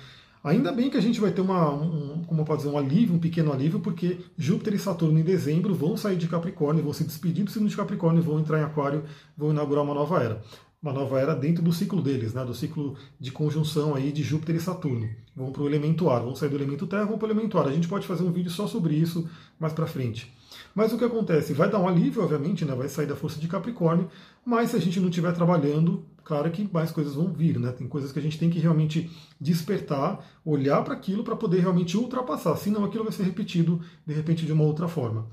Ainda 0.43 0.71
bem 0.71 0.89
que 0.89 0.97
a 0.97 1.01
gente 1.01 1.19
vai 1.19 1.31
ter 1.31 1.41
uma, 1.41 1.73
um, 1.73 2.23
como 2.25 2.45
pode 2.45 2.63
dizer, 2.63 2.73
um 2.73 2.77
alívio, 2.77 3.15
um 3.15 3.19
pequeno 3.19 3.51
alívio, 3.51 3.79
porque 3.79 4.19
Júpiter 4.37 4.75
e 4.75 4.79
Saturno 4.79 5.19
em 5.19 5.23
dezembro 5.23 5.75
vão 5.75 5.97
sair 5.97 6.15
de 6.15 6.27
Capricórnio, 6.27 6.83
vão 6.83 6.93
se 6.93 7.03
despedir 7.03 7.43
do 7.43 7.51
signo 7.51 7.67
de 7.67 7.75
Capricórnio, 7.75 8.21
vão 8.21 8.39
entrar 8.39 8.59
em 8.59 8.63
Aquário, 8.63 9.03
vão 9.35 9.51
inaugurar 9.51 9.83
uma 9.83 9.93
nova 9.93 10.23
era. 10.23 10.41
Uma 10.81 10.93
nova 10.93 11.19
era 11.19 11.35
dentro 11.35 11.63
do 11.63 11.73
ciclo 11.73 12.01
deles, 12.01 12.33
né, 12.33 12.45
do 12.45 12.53
ciclo 12.53 12.95
de 13.19 13.31
conjunção 13.31 13.95
aí 13.95 14.11
de 14.11 14.21
Júpiter 14.23 14.55
e 14.55 14.59
Saturno. 14.59 15.09
Vão 15.35 15.51
para 15.51 15.63
o 15.63 15.67
elemento 15.67 16.09
ar, 16.09 16.21
vão 16.21 16.35
sair 16.35 16.49
do 16.49 16.55
elemento 16.55 16.87
terra, 16.87 17.05
vão 17.05 17.17
para 17.17 17.27
o 17.27 17.31
elemento 17.31 17.57
ar. 17.57 17.67
A 17.67 17.73
gente 17.73 17.87
pode 17.87 18.07
fazer 18.07 18.23
um 18.23 18.31
vídeo 18.31 18.51
só 18.51 18.67
sobre 18.67 18.93
isso 18.93 19.27
mais 19.59 19.73
para 19.73 19.87
frente. 19.87 20.31
Mas 20.77 20.93
o 20.93 20.97
que 20.99 21.03
acontece? 21.03 21.53
Vai 21.53 21.71
dar 21.71 21.79
um 21.79 21.87
alívio, 21.87 22.21
obviamente, 22.21 22.63
né? 22.63 22.75
vai 22.75 22.87
sair 22.87 23.07
da 23.07 23.15
força 23.15 23.39
de 23.39 23.47
Capricórnio, 23.47 24.07
mas 24.45 24.69
se 24.69 24.75
a 24.75 24.79
gente 24.79 24.99
não 24.99 25.09
estiver 25.09 25.33
trabalhando, 25.33 26.05
claro 26.23 26.51
que 26.51 26.69
mais 26.71 26.91
coisas 26.91 27.15
vão 27.15 27.33
vir, 27.33 27.59
né? 27.59 27.71
Tem 27.71 27.87
coisas 27.87 28.11
que 28.11 28.19
a 28.19 28.21
gente 28.21 28.37
tem 28.37 28.47
que 28.47 28.59
realmente 28.59 29.09
despertar, 29.41 30.23
olhar 30.45 30.83
para 30.83 30.93
aquilo 30.93 31.23
para 31.23 31.35
poder 31.35 31.61
realmente 31.61 31.97
ultrapassar, 31.97 32.55
senão 32.57 32.85
aquilo 32.85 33.03
vai 33.05 33.11
ser 33.11 33.23
repetido 33.23 33.81
de 34.05 34.13
repente 34.13 34.45
de 34.45 34.53
uma 34.53 34.65
outra 34.65 34.87
forma. 34.87 35.25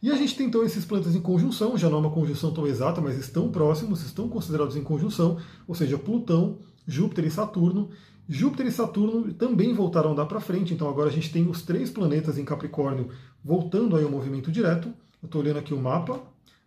E 0.00 0.12
a 0.12 0.14
gente 0.14 0.36
tem 0.36 0.46
então 0.46 0.62
esses 0.62 0.84
planetas 0.84 1.16
em 1.16 1.20
conjunção, 1.20 1.76
já 1.76 1.90
não 1.90 1.96
é 1.96 2.00
uma 2.02 2.12
conjunção 2.12 2.54
tão 2.54 2.64
exata, 2.64 3.00
mas 3.00 3.18
estão 3.18 3.50
próximos, 3.50 4.00
estão 4.04 4.28
considerados 4.28 4.76
em 4.76 4.84
conjunção, 4.84 5.38
ou 5.66 5.74
seja, 5.74 5.98
Plutão, 5.98 6.58
Júpiter 6.86 7.24
e 7.24 7.30
Saturno. 7.32 7.90
Júpiter 8.28 8.66
e 8.66 8.70
Saturno 8.70 9.34
também 9.34 9.74
voltaram 9.74 10.10
a 10.10 10.12
andar 10.12 10.26
para 10.26 10.40
frente, 10.40 10.72
então 10.72 10.88
agora 10.88 11.10
a 11.10 11.12
gente 11.12 11.32
tem 11.32 11.48
os 11.48 11.62
três 11.62 11.90
planetas 11.90 12.38
em 12.38 12.44
Capricórnio 12.44 13.10
voltando 13.44 13.96
aí 13.96 14.04
ao 14.04 14.10
movimento 14.10 14.50
direto. 14.50 14.88
Eu 15.22 15.26
estou 15.26 15.40
olhando 15.42 15.58
aqui 15.58 15.74
o 15.74 15.78
mapa, 15.78 16.20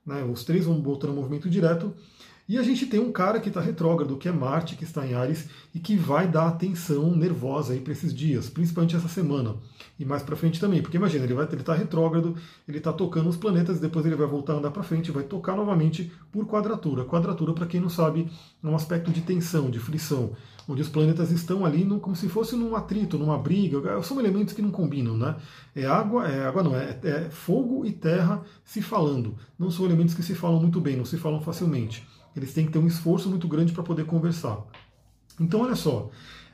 né, 0.06 0.24
os 0.24 0.44
três 0.44 0.66
vão 0.66 0.82
voltando 0.82 1.10
ao 1.10 1.16
movimento 1.16 1.50
direto. 1.50 1.94
E 2.50 2.58
a 2.58 2.64
gente 2.64 2.86
tem 2.86 2.98
um 2.98 3.12
cara 3.12 3.42
que 3.42 3.50
está 3.50 3.60
retrógrado, 3.60 4.16
que 4.16 4.30
é 4.30 4.32
Marte, 4.32 4.78
que 4.78 4.86
está 4.86 5.06
em 5.06 5.14
Ares, 5.14 5.50
e 5.76 5.80
que 5.80 5.98
vai 5.98 6.30
dar 6.30 6.48
atenção 6.48 7.14
nervosa 7.14 7.74
aí 7.74 7.82
para 7.82 7.92
esses 7.92 8.14
dias, 8.14 8.50
principalmente 8.50 8.96
essa 8.96 9.10
semana. 9.10 9.58
E 10.00 10.06
mais 10.06 10.24
para 10.24 10.38
frente 10.38 10.58
também, 10.58 10.82
porque 10.82 10.96
imagina, 10.96 11.26
ele 11.26 11.34
vai 11.34 11.46
ele 11.46 11.60
está 11.60 11.74
retrógrado, 11.74 12.38
ele 12.66 12.78
está 12.78 12.94
tocando 12.94 13.28
os 13.28 13.36
planetas, 13.36 13.82
depois 13.82 14.06
ele 14.06 14.16
vai 14.16 14.28
voltar 14.28 14.54
a 14.54 14.58
andar 14.58 14.72
para 14.72 14.82
frente, 14.82 15.12
vai 15.12 15.24
tocar 15.24 15.58
novamente 15.58 16.10
por 16.32 16.46
quadratura. 16.48 17.04
Quadratura, 17.04 17.52
para 17.52 17.66
quem 17.66 17.82
não 17.82 17.90
sabe, 17.90 18.30
é 18.64 18.68
um 18.68 18.76
aspecto 18.78 19.12
de 19.12 19.20
tensão, 19.20 19.70
de 19.70 19.80
frição 19.80 20.32
onde 20.68 20.82
os 20.82 20.90
planetas 20.90 21.32
estão 21.32 21.66
ali 21.66 21.86
no, 21.86 22.00
como 22.00 22.16
se 22.16 22.28
fosse 22.28 22.56
num 22.56 22.76
atrito, 22.76 23.18
numa 23.18 23.38
briga. 23.38 24.02
São 24.04 24.20
elementos 24.20 24.54
que 24.54 24.62
não 24.62 24.70
combinam, 24.70 25.16
né? 25.16 25.36
É 25.76 25.86
água, 25.86 26.28
é 26.28 26.46
água 26.46 26.62
não, 26.62 26.76
é, 26.76 27.00
é 27.04 27.30
fogo 27.30 27.86
e 27.86 27.92
terra 27.92 28.44
se 28.66 28.82
falando. 28.82 29.36
Não 29.58 29.72
são 29.72 29.86
elementos 29.86 30.14
que 30.14 30.24
se 30.24 30.36
falam 30.36 30.60
muito 30.60 30.82
bem, 30.82 30.98
não 30.98 31.06
se 31.06 31.18
falam 31.18 31.42
facilmente. 31.42 32.06
Eles 32.36 32.54
têm 32.54 32.66
que 32.66 32.72
ter 32.72 32.80
um 32.80 32.88
esforço 32.88 33.30
muito 33.30 33.48
grande 33.48 33.72
para 33.72 33.84
poder 33.84 34.06
conversar. 34.06 34.64
Então, 35.40 35.62
olha 35.62 35.76
só, 35.76 36.10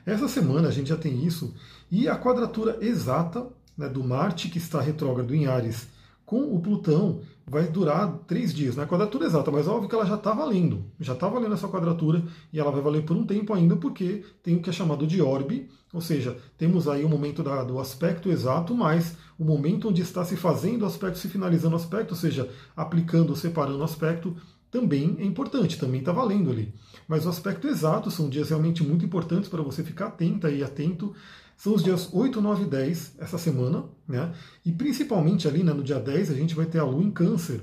essa 0.06 0.28
semana 0.28 0.68
a 0.68 0.70
gente 0.70 0.88
já 0.90 0.96
tem 0.96 1.24
isso, 1.24 1.54
e 1.90 2.08
a 2.08 2.16
quadratura 2.16 2.78
exata 2.80 3.46
né, 3.76 3.88
do 3.88 4.04
Marte, 4.04 4.48
que 4.48 4.58
está 4.58 4.80
retrógrado 4.80 5.34
em 5.34 5.46
Ares, 5.46 5.88
com 6.24 6.54
o 6.54 6.60
Plutão, 6.60 7.20
vai 7.46 7.68
durar 7.68 8.20
três 8.26 8.54
dias, 8.54 8.74
não 8.74 8.84
é 8.84 8.86
quadratura 8.86 9.26
exata, 9.26 9.50
mas 9.50 9.68
óbvio 9.68 9.88
que 9.88 9.94
ela 9.94 10.06
já 10.06 10.14
está 10.14 10.32
valendo, 10.32 10.84
já 10.98 11.12
está 11.12 11.28
valendo 11.28 11.54
essa 11.54 11.68
quadratura 11.68 12.22
e 12.52 12.58
ela 12.58 12.70
vai 12.70 12.80
valer 12.80 13.04
por 13.04 13.16
um 13.16 13.26
tempo 13.26 13.52
ainda, 13.52 13.76
porque 13.76 14.24
tem 14.42 14.56
o 14.56 14.62
que 14.62 14.70
é 14.70 14.72
chamado 14.72 15.06
de 15.06 15.20
orbe, 15.20 15.68
ou 15.92 16.00
seja, 16.00 16.36
temos 16.56 16.88
aí 16.88 17.04
o 17.04 17.08
momento 17.08 17.42
da, 17.42 17.62
do 17.62 17.78
aspecto 17.78 18.30
exato, 18.30 18.74
mais 18.74 19.16
o 19.38 19.44
momento 19.44 19.88
onde 19.88 20.00
está 20.00 20.24
se 20.24 20.36
fazendo 20.36 20.82
o 20.82 20.86
aspecto, 20.86 21.18
se 21.18 21.28
finalizando 21.28 21.74
o 21.74 21.78
aspecto, 21.78 22.12
ou 22.12 22.16
seja, 22.16 22.48
aplicando, 22.74 23.36
separando 23.36 23.78
o 23.78 23.84
aspecto, 23.84 24.36
também 24.70 25.14
é 25.20 25.24
importante, 25.24 25.78
também 25.78 26.00
está 26.00 26.10
valendo 26.10 26.50
ali. 26.50 26.74
Mas 27.06 27.26
o 27.26 27.28
aspecto 27.28 27.68
exato 27.68 28.10
são 28.10 28.28
dias 28.28 28.48
realmente 28.48 28.82
muito 28.82 29.04
importantes 29.04 29.48
para 29.48 29.62
você 29.62 29.84
ficar 29.84 30.06
atenta 30.06 30.50
e 30.50 30.64
atento. 30.64 31.14
São 31.56 31.74
os 31.74 31.82
dias 31.82 32.08
8, 32.12 32.40
9 32.40 32.64
e 32.64 32.66
10 32.66 33.16
essa 33.18 33.38
semana, 33.38 33.84
né? 34.06 34.32
E 34.64 34.72
principalmente 34.72 35.48
ali 35.48 35.62
né, 35.62 35.72
no 35.72 35.82
dia 35.82 35.98
10 35.98 36.30
a 36.30 36.34
gente 36.34 36.54
vai 36.54 36.66
ter 36.66 36.78
a 36.78 36.84
Lua 36.84 37.02
em 37.02 37.10
Câncer. 37.10 37.60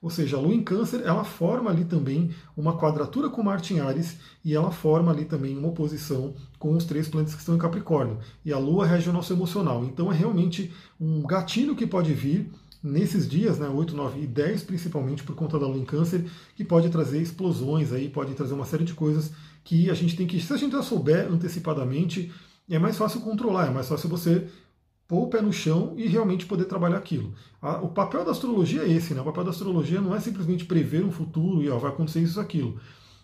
Ou 0.00 0.10
seja, 0.10 0.36
a 0.36 0.40
Lua 0.40 0.54
em 0.54 0.62
Câncer 0.62 1.02
ela 1.04 1.24
forma 1.24 1.70
ali 1.70 1.84
também 1.84 2.30
uma 2.56 2.76
quadratura 2.76 3.30
com 3.30 3.42
Marte 3.42 3.72
em 3.72 3.80
Ares 3.80 4.16
e 4.44 4.54
ela 4.54 4.70
forma 4.70 5.10
ali 5.10 5.24
também 5.24 5.56
uma 5.56 5.68
oposição 5.68 6.34
com 6.58 6.76
os 6.76 6.84
três 6.84 7.08
planetas 7.08 7.34
que 7.34 7.40
estão 7.40 7.54
em 7.54 7.58
Capricórnio. 7.58 8.18
E 8.44 8.52
a 8.52 8.58
Lua 8.58 8.86
rege 8.86 9.08
o 9.08 9.12
nosso 9.12 9.32
emocional. 9.32 9.84
Então 9.84 10.12
é 10.12 10.14
realmente 10.14 10.72
um 11.00 11.22
gatilho 11.22 11.74
que 11.74 11.86
pode 11.86 12.12
vir 12.12 12.50
nesses 12.84 13.26
dias, 13.26 13.58
né, 13.58 13.66
8, 13.66 13.96
9 13.96 14.20
e 14.20 14.26
10, 14.26 14.64
principalmente 14.64 15.24
por 15.24 15.34
conta 15.34 15.58
da 15.58 15.66
lua 15.66 15.78
em 15.78 15.86
câncer, 15.86 16.26
que 16.54 16.62
pode 16.62 16.90
trazer 16.90 17.18
explosões 17.22 17.90
aí, 17.90 18.10
pode 18.10 18.34
trazer 18.34 18.52
uma 18.52 18.66
série 18.66 18.84
de 18.84 18.92
coisas 18.92 19.32
que 19.64 19.88
a 19.88 19.94
gente 19.94 20.14
tem 20.14 20.26
que, 20.26 20.38
se 20.38 20.52
a 20.52 20.56
gente 20.58 20.72
já 20.72 20.82
souber 20.82 21.32
antecipadamente, 21.32 22.30
é 22.68 22.78
mais 22.78 22.96
fácil 22.96 23.20
controlar, 23.20 23.66
é 23.66 23.70
mais 23.70 23.88
fácil 23.88 24.08
você 24.08 24.48
pôr 25.06 25.24
o 25.24 25.28
pé 25.28 25.42
no 25.42 25.52
chão 25.52 25.92
e 25.96 26.06
realmente 26.06 26.46
poder 26.46 26.64
trabalhar 26.64 26.96
aquilo. 26.96 27.34
O 27.82 27.88
papel 27.88 28.24
da 28.24 28.30
astrologia 28.30 28.82
é 28.82 28.90
esse, 28.90 29.14
né? 29.14 29.20
O 29.20 29.24
papel 29.24 29.44
da 29.44 29.50
astrologia 29.50 30.00
não 30.00 30.14
é 30.14 30.20
simplesmente 30.20 30.64
prever 30.64 31.04
um 31.04 31.12
futuro 31.12 31.62
e 31.62 31.68
ó, 31.68 31.78
vai 31.78 31.90
acontecer 31.90 32.20
isso 32.20 32.40
aquilo. 32.40 32.80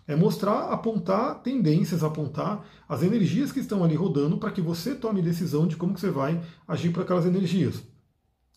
É 0.07 0.15
mostrar, 0.17 0.71
apontar 0.73 1.43
tendências, 1.43 2.03
apontar 2.03 2.67
as 2.89 3.03
energias 3.03 3.53
que 3.53 3.61
estão 3.61 3.85
ali 3.85 3.95
rodando 3.95 4.39
para 4.39 4.51
que 4.51 4.61
você 4.61 4.95
tome 4.95 5.23
decisão 5.23 5.67
de 5.67 5.77
como 5.77 5.95
que 5.95 6.01
você 6.01 6.11
vai 6.11 6.43
agir 6.67 6.91
para 6.91 7.03
aquelas 7.03 7.25
energias. 7.25 7.83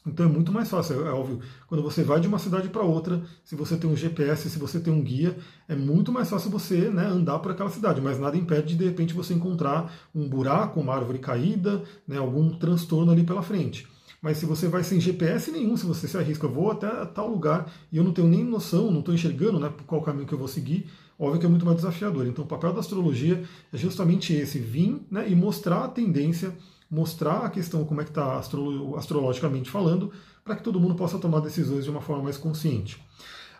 Então 0.05 0.25
é 0.25 0.29
muito 0.29 0.51
mais 0.51 0.69
fácil, 0.69 1.05
é 1.07 1.12
óbvio. 1.12 1.39
Quando 1.65 1.81
você 1.81 2.03
vai 2.03 2.19
de 2.19 2.27
uma 2.27 2.38
cidade 2.38 2.67
para 2.67 2.83
outra, 2.83 3.22
se 3.45 3.55
você 3.55 3.77
tem 3.77 3.89
um 3.89 3.95
GPS, 3.95 4.50
se 4.50 4.60
você 4.60 4.79
tem 4.79 4.91
um 4.91 5.01
guia, 5.01 5.38
é 5.67 5.75
muito 5.75 6.12
mais 6.12 6.29
fácil 6.29 6.51
você 6.51 6.89
né, 6.89 7.05
andar 7.05 7.39
por 7.39 7.51
aquela 7.51 7.69
cidade. 7.69 8.01
Mas 8.01 8.19
nada 8.19 8.36
impede 8.36 8.67
de 8.67 8.75
de 8.75 8.86
repente 8.86 9.13
você 9.13 9.33
encontrar 9.33 9.93
um 10.13 10.27
buraco, 10.27 10.79
uma 10.79 10.93
árvore 10.93 11.19
caída, 11.19 11.83
né, 12.05 12.17
algum 12.17 12.51
transtorno 12.57 13.12
ali 13.12 13.24
pela 13.24 13.41
frente. 13.41 13.88
Mas 14.22 14.38
se 14.38 14.45
você 14.45 14.67
vai 14.67 14.83
sem 14.83 15.00
GPS 15.00 15.51
nenhum, 15.51 15.75
se 15.75 15.86
você 15.86 16.07
se 16.07 16.17
arrisca, 16.17 16.45
eu 16.45 16.51
vou 16.51 16.72
até 16.72 16.88
tal 17.07 17.29
lugar 17.29 17.72
e 17.91 17.98
eu 17.98 18.03
não 18.03 18.13
tenho 18.13 18.27
nem 18.27 18.43
noção, 18.43 18.89
não 18.89 19.00
estou 19.00 19.13
enxergando 19.13 19.60
né, 19.60 19.72
qual 19.86 20.01
caminho 20.01 20.25
que 20.25 20.33
eu 20.33 20.38
vou 20.38 20.48
seguir, 20.48 20.89
óbvio 21.19 21.39
que 21.39 21.45
é 21.45 21.50
muito 21.50 21.65
mais 21.65 21.77
desafiador. 21.77 22.25
Então 22.25 22.45
o 22.45 22.48
papel 22.48 22.74
da 22.74 22.79
astrologia 22.79 23.43
é 23.72 23.77
justamente 23.77 24.33
esse, 24.33 24.60
vir 24.60 25.01
né, 25.12 25.29
e 25.29 25.36
mostrar 25.36 25.83
a 25.83 25.88
tendência 25.89 26.53
mostrar 26.93 27.39
a 27.39 27.50
questão 27.50 27.83
como 27.85 28.01
é 28.01 28.03
que 28.03 28.12
está 28.12 28.38
astro, 28.38 28.95
astrologicamente 28.95 29.67
falando, 29.67 30.12
para 30.45 30.55
que 30.55 30.63
todo 30.63 30.79
mundo 30.79 30.93
possa 30.93 31.17
tomar 31.17 31.39
decisões 31.39 31.83
de 31.83 31.89
uma 31.89 32.01
forma 32.01 32.21
mais 32.21 32.38
consciente. 32.38 33.03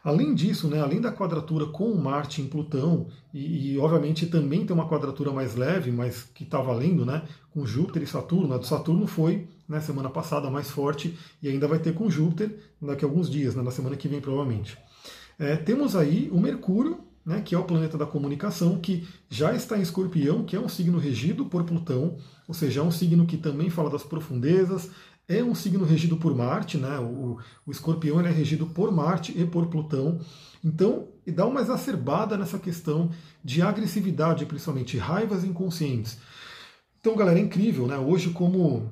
Além 0.04 0.36
disso, 0.36 0.68
né, 0.68 0.82
além 0.82 1.02
da 1.02 1.12
quadratura 1.12 1.66
com 1.66 1.96
Marte 1.96 2.42
em 2.42 2.48
Plutão, 2.48 3.08
e, 3.34 3.74
e, 3.74 3.80
obviamente 3.80 4.28
também 4.28 4.66
tem 4.66 4.76
uma 4.76 4.88
quadratura 4.88 5.32
mais 5.32 5.56
leve, 5.56 5.92
mas 5.92 6.24
que 6.34 6.44
está 6.44 6.62
valendo, 6.62 7.06
né, 7.06 7.24
com 7.52 7.66
Júpiter 7.66 8.04
e 8.04 8.08
Saturno. 8.08 8.54
A 8.54 8.58
do 8.58 8.68
Saturno 8.68 9.08
foi 9.08 9.48
né, 9.68 9.80
semana 9.80 10.10
passada 10.10 10.52
mais 10.52 10.70
forte 10.70 11.18
e 11.42 11.48
ainda 11.48 11.68
vai 11.68 11.80
ter 11.80 11.96
com 11.96 12.10
Júpiter 12.10 12.56
daqui 12.80 13.04
a 13.04 13.08
alguns 13.08 13.30
dias, 13.30 13.56
né, 13.56 13.64
na 13.64 13.72
semana 13.72 13.96
que 13.96 14.08
vem 14.08 14.22
provavelmente. 14.22 14.78
É, 15.40 15.56
temos 15.56 15.96
aí 15.96 16.30
o 16.32 16.40
Mercúrio 16.40 17.00
né, 17.26 17.42
que 17.42 17.56
é 17.56 17.58
o 17.58 17.64
planeta 17.64 17.98
da 17.98 18.06
comunicação, 18.06 18.78
que 18.80 19.08
já 19.30 19.54
está 19.54 19.78
em 19.78 19.82
escorpião, 19.82 20.44
que 20.44 20.56
é 20.56 20.60
um 20.60 20.70
signo 20.70 20.98
regido 20.98 21.46
por 21.46 21.64
Plutão, 21.64 22.18
ou 22.48 22.54
seja, 22.54 22.82
é 22.82 22.84
um 22.84 22.92
signo 22.92 23.26
que 23.26 23.38
também 23.38 23.70
fala 23.70 23.90
das 23.90 24.04
profundezas, 24.04 24.90
é 25.28 25.44
um 25.44 25.56
signo 25.56 25.86
regido 25.86 26.18
por 26.18 26.36
Marte, 26.36 26.78
né, 26.78 27.00
o, 27.00 27.38
o 27.66 27.72
escorpião 27.72 28.20
é 28.20 28.30
regido 28.30 28.66
por 28.66 28.92
Marte 28.92 29.34
e 29.38 29.46
por 29.46 29.68
Plutão, 29.68 30.20
então 30.64 31.08
e 31.26 31.32
dá 31.32 31.46
uma 31.46 31.62
exacerbada 31.62 32.38
nessa 32.38 32.60
questão 32.60 33.10
de 33.44 33.62
agressividade, 33.62 34.46
principalmente 34.46 34.98
raivas 34.98 35.44
inconscientes. 35.44 36.18
Então, 37.00 37.16
galera, 37.16 37.40
é 37.40 37.42
incrível, 37.42 37.88
né? 37.88 37.98
Hoje, 37.98 38.30
como 38.30 38.92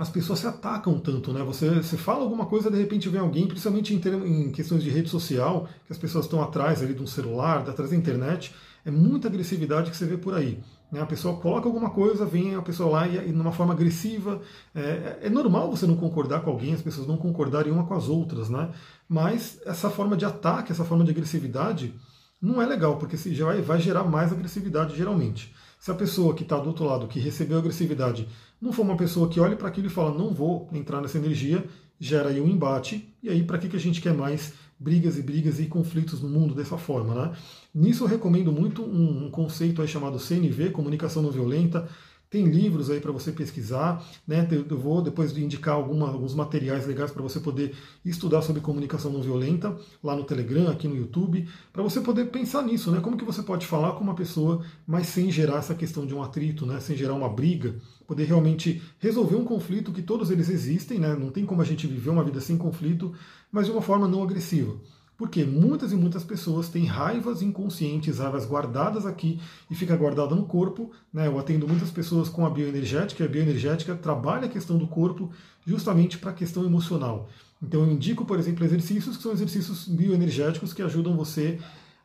as 0.00 0.08
pessoas 0.08 0.38
se 0.38 0.46
atacam 0.46 0.98
tanto, 0.98 1.30
né? 1.30 1.42
Você, 1.42 1.68
você 1.68 1.94
fala 1.94 2.22
alguma 2.22 2.46
coisa, 2.46 2.70
de 2.70 2.78
repente 2.78 3.06
vem 3.10 3.20
alguém, 3.20 3.46
principalmente 3.46 3.94
em, 3.94 4.46
em 4.46 4.50
questões 4.50 4.82
de 4.82 4.88
rede 4.88 5.10
social, 5.10 5.68
que 5.86 5.92
as 5.92 5.98
pessoas 5.98 6.24
estão 6.24 6.42
atrás 6.42 6.82
ali 6.82 6.94
de 6.94 7.02
um 7.02 7.06
celular, 7.06 7.58
atrás 7.68 7.90
da 7.90 7.96
internet, 7.96 8.54
é 8.82 8.90
muita 8.90 9.28
agressividade 9.28 9.90
que 9.90 9.96
você 9.96 10.06
vê 10.06 10.16
por 10.16 10.32
aí. 10.32 10.58
Né? 10.90 11.02
A 11.02 11.06
pessoa 11.06 11.36
coloca 11.36 11.68
alguma 11.68 11.90
coisa, 11.90 12.24
vem 12.24 12.54
a 12.54 12.62
pessoa 12.62 12.90
lá 12.90 13.06
e, 13.06 13.28
e 13.28 13.30
numa 13.32 13.52
forma 13.52 13.74
agressiva. 13.74 14.40
É, 14.74 15.18
é, 15.24 15.28
normal 15.28 15.70
você 15.70 15.86
não 15.86 15.96
concordar 15.96 16.40
com 16.40 16.48
alguém, 16.48 16.72
as 16.72 16.80
pessoas 16.80 17.06
não 17.06 17.18
concordarem 17.18 17.70
uma 17.70 17.84
com 17.84 17.92
as 17.92 18.08
outras, 18.08 18.48
né? 18.48 18.70
Mas 19.06 19.60
essa 19.66 19.90
forma 19.90 20.16
de 20.16 20.24
ataque, 20.24 20.72
essa 20.72 20.82
forma 20.82 21.04
de 21.04 21.10
agressividade, 21.10 21.94
não 22.40 22.62
é 22.62 22.64
legal, 22.64 22.96
porque 22.96 23.18
já 23.18 23.44
vai, 23.44 23.60
vai 23.60 23.78
gerar 23.78 24.04
mais 24.04 24.32
agressividade 24.32 24.96
geralmente. 24.96 25.54
Se 25.78 25.90
a 25.90 25.94
pessoa 25.94 26.34
que 26.34 26.42
está 26.42 26.58
do 26.58 26.68
outro 26.68 26.84
lado, 26.84 27.06
que 27.06 27.20
recebeu 27.20 27.58
agressividade, 27.58 28.26
não 28.60 28.72
for 28.72 28.82
uma 28.82 28.96
pessoa 28.96 29.28
que 29.28 29.40
olhe 29.40 29.56
para 29.56 29.68
aquilo 29.68 29.86
e 29.86 29.90
fala, 29.90 30.16
não 30.16 30.34
vou 30.34 30.68
entrar 30.72 31.00
nessa 31.00 31.18
energia, 31.18 31.64
gera 31.98 32.28
aí 32.28 32.40
um 32.40 32.48
embate, 32.48 33.08
e 33.22 33.28
aí 33.28 33.42
para 33.42 33.58
que, 33.58 33.68
que 33.68 33.76
a 33.76 33.80
gente 33.80 34.00
quer 34.00 34.14
mais 34.14 34.52
brigas 34.78 35.18
e 35.18 35.22
brigas 35.22 35.60
e 35.60 35.66
conflitos 35.66 36.22
no 36.22 36.28
mundo 36.28 36.54
dessa 36.54 36.78
forma, 36.78 37.14
né? 37.14 37.32
Nisso 37.74 38.04
eu 38.04 38.08
recomendo 38.08 38.50
muito 38.50 38.82
um, 38.82 39.26
um 39.26 39.30
conceito 39.30 39.82
aí 39.82 39.88
chamado 39.88 40.18
CNV, 40.18 40.70
Comunicação 40.70 41.22
Não 41.22 41.30
Violenta, 41.30 41.88
tem 42.30 42.44
livros 42.44 42.88
aí 42.88 43.00
para 43.00 43.10
você 43.10 43.32
pesquisar, 43.32 44.06
né? 44.26 44.46
Eu 44.50 44.78
vou 44.78 45.02
depois 45.02 45.36
indicar 45.36 45.74
alguma, 45.74 46.08
alguns 46.08 46.32
materiais 46.32 46.86
legais 46.86 47.10
para 47.10 47.22
você 47.22 47.40
poder 47.40 47.74
estudar 48.04 48.40
sobre 48.40 48.62
comunicação 48.62 49.10
não 49.10 49.20
violenta 49.20 49.76
lá 50.02 50.14
no 50.14 50.22
Telegram, 50.22 50.68
aqui 50.70 50.86
no 50.86 50.96
YouTube, 50.96 51.48
para 51.72 51.82
você 51.82 52.00
poder 52.00 52.26
pensar 52.26 52.62
nisso, 52.62 52.92
né? 52.92 53.00
Como 53.00 53.16
que 53.16 53.24
você 53.24 53.42
pode 53.42 53.66
falar 53.66 53.94
com 53.94 54.04
uma 54.04 54.14
pessoa, 54.14 54.64
mas 54.86 55.08
sem 55.08 55.28
gerar 55.28 55.58
essa 55.58 55.74
questão 55.74 56.06
de 56.06 56.14
um 56.14 56.22
atrito, 56.22 56.64
né? 56.64 56.78
Sem 56.78 56.96
gerar 56.96 57.14
uma 57.14 57.28
briga, 57.28 57.74
poder 58.06 58.24
realmente 58.24 58.80
resolver 59.00 59.34
um 59.34 59.44
conflito 59.44 59.92
que 59.92 60.00
todos 60.00 60.30
eles 60.30 60.48
existem, 60.48 61.00
né? 61.00 61.16
Não 61.16 61.30
tem 61.30 61.44
como 61.44 61.60
a 61.62 61.64
gente 61.64 61.88
viver 61.88 62.10
uma 62.10 62.22
vida 62.22 62.40
sem 62.40 62.56
conflito, 62.56 63.12
mas 63.50 63.66
de 63.66 63.72
uma 63.72 63.82
forma 63.82 64.06
não 64.06 64.22
agressiva. 64.22 64.76
Porque 65.20 65.44
muitas 65.44 65.92
e 65.92 65.96
muitas 65.96 66.24
pessoas 66.24 66.70
têm 66.70 66.86
raivas 66.86 67.42
inconscientes, 67.42 68.20
raivas 68.20 68.46
guardadas 68.46 69.04
aqui 69.04 69.38
e 69.70 69.74
fica 69.74 69.94
guardada 69.94 70.34
no 70.34 70.46
corpo. 70.46 70.92
Né? 71.12 71.26
Eu 71.26 71.38
atendo 71.38 71.68
muitas 71.68 71.90
pessoas 71.90 72.30
com 72.30 72.46
a 72.46 72.48
bioenergética, 72.48 73.22
e 73.22 73.26
a 73.26 73.28
bioenergética 73.28 73.94
trabalha 73.94 74.46
a 74.46 74.48
questão 74.48 74.78
do 74.78 74.86
corpo 74.86 75.30
justamente 75.66 76.16
para 76.16 76.30
a 76.30 76.32
questão 76.32 76.64
emocional. 76.64 77.28
Então 77.62 77.82
eu 77.82 77.92
indico, 77.92 78.24
por 78.24 78.38
exemplo, 78.38 78.64
exercícios 78.64 79.18
que 79.18 79.22
são 79.22 79.32
exercícios 79.32 79.86
bioenergéticos 79.86 80.72
que 80.72 80.80
ajudam 80.80 81.14
você 81.14 81.58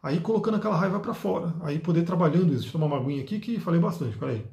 a 0.03 0.12
ir 0.12 0.22
colocando 0.22 0.55
aquela 0.55 0.75
raiva 0.75 1.00
para 1.00 1.13
fora, 1.13 1.55
aí 1.62 1.79
poder 1.79 2.03
trabalhando 2.03 2.51
isso. 2.51 2.63
Deixa 2.63 2.67
eu 2.67 2.81
tomar 2.81 2.88
uma 2.88 2.98
aguinha 2.98 3.24
aqui 3.24 3.39
que 3.39 3.62
falei 3.62 3.79
bastante, 3.79 4.17
peraí. 4.17 4.45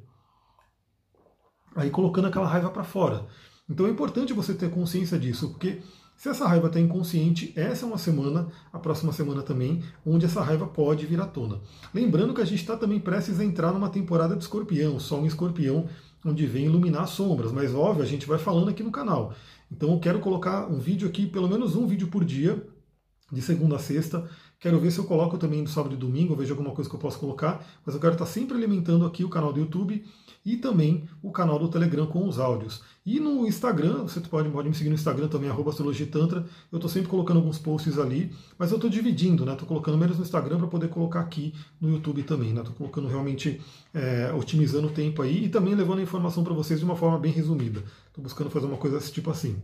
Aí 1.75 1.89
colocando 1.89 2.29
aquela 2.29 2.47
raiva 2.47 2.69
para 2.69 2.85
fora. 2.85 3.27
Então 3.69 3.87
é 3.87 3.89
importante 3.89 4.31
você 4.31 4.53
ter 4.53 4.71
consciência 4.71 5.19
disso, 5.19 5.49
porque 5.49 5.81
se 6.23 6.29
essa 6.29 6.47
raiva 6.47 6.67
está 6.67 6.79
inconsciente, 6.79 7.51
essa 7.53 7.85
é 7.85 7.85
uma 7.85 7.97
semana, 7.97 8.47
a 8.71 8.79
próxima 8.79 9.11
semana 9.11 9.41
também, 9.41 9.83
onde 10.05 10.25
essa 10.25 10.41
raiva 10.41 10.65
pode 10.65 11.05
vir 11.05 11.19
à 11.19 11.25
tona. 11.25 11.59
Lembrando 11.93 12.33
que 12.33 12.39
a 12.39 12.45
gente 12.45 12.61
está 12.61 12.77
também 12.77 12.97
prestes 12.97 13.41
a 13.41 13.43
entrar 13.43 13.73
numa 13.73 13.89
temporada 13.89 14.33
de 14.33 14.41
escorpião, 14.41 14.97
Sol 15.01 15.23
em 15.23 15.27
escorpião, 15.27 15.85
onde 16.25 16.47
vem 16.47 16.63
iluminar 16.63 17.01
as 17.01 17.09
sombras, 17.09 17.51
mas 17.51 17.75
óbvio, 17.75 18.03
a 18.03 18.07
gente 18.07 18.25
vai 18.25 18.39
falando 18.39 18.69
aqui 18.69 18.81
no 18.81 18.89
canal. 18.89 19.33
Então 19.69 19.91
eu 19.91 19.99
quero 19.99 20.21
colocar 20.21 20.71
um 20.71 20.79
vídeo 20.79 21.09
aqui, 21.09 21.27
pelo 21.27 21.49
menos 21.49 21.75
um 21.75 21.85
vídeo 21.85 22.07
por 22.07 22.23
dia, 22.23 22.65
de 23.29 23.41
segunda 23.41 23.75
a 23.75 23.79
sexta. 23.79 24.25
Quero 24.61 24.79
ver 24.79 24.91
se 24.91 24.99
eu 24.99 25.03
coloco 25.03 25.37
também 25.37 25.61
no 25.61 25.67
sábado 25.67 25.93
e 25.93 25.97
domingo, 25.97 26.37
vejo 26.37 26.53
alguma 26.53 26.71
coisa 26.71 26.89
que 26.89 26.95
eu 26.95 27.01
posso 27.01 27.19
colocar, 27.19 27.65
mas 27.85 27.95
eu 27.95 27.99
quero 27.99 28.13
estar 28.13 28.27
sempre 28.27 28.55
alimentando 28.55 29.05
aqui 29.05 29.25
o 29.25 29.29
canal 29.29 29.51
do 29.51 29.59
YouTube 29.59 30.05
e 30.45 30.57
também 30.57 31.07
o 31.21 31.31
canal 31.31 31.57
do 31.57 31.69
Telegram 31.69 32.05
com 32.05 32.27
os 32.27 32.39
áudios. 32.39 32.81
E 33.05 33.19
no 33.19 33.45
Instagram, 33.47 34.03
você 34.03 34.19
pode, 34.21 34.49
pode 34.49 34.69
me 34.69 34.75
seguir 34.75 34.89
no 34.89 34.95
Instagram 34.95 35.27
também, 35.27 35.49
astrologitantra, 35.49 36.45
eu 36.71 36.77
estou 36.77 36.89
sempre 36.89 37.09
colocando 37.09 37.37
alguns 37.37 37.57
posts 37.57 37.97
ali, 37.97 38.31
mas 38.57 38.71
eu 38.71 38.75
estou 38.75 38.89
dividindo, 38.89 39.45
né? 39.45 39.53
Estou 39.53 39.67
colocando 39.67 39.97
menos 39.97 40.17
no 40.17 40.23
Instagram 40.23 40.57
para 40.57 40.67
poder 40.67 40.89
colocar 40.89 41.21
aqui 41.21 41.53
no 41.79 41.89
YouTube 41.89 42.23
também, 42.23 42.53
né? 42.53 42.61
Estou 42.61 42.75
colocando 42.75 43.07
realmente, 43.07 43.61
é, 43.93 44.31
otimizando 44.33 44.87
o 44.87 44.91
tempo 44.91 45.21
aí 45.21 45.45
e 45.45 45.49
também 45.49 45.75
levando 45.75 45.99
a 45.99 46.03
informação 46.03 46.43
para 46.43 46.53
vocês 46.53 46.79
de 46.79 46.85
uma 46.85 46.95
forma 46.95 47.17
bem 47.17 47.31
resumida. 47.31 47.83
Estou 48.07 48.23
buscando 48.23 48.49
fazer 48.49 48.65
uma 48.65 48.77
coisa 48.77 48.97
desse 48.97 49.11
tipo 49.11 49.29
assim. 49.31 49.57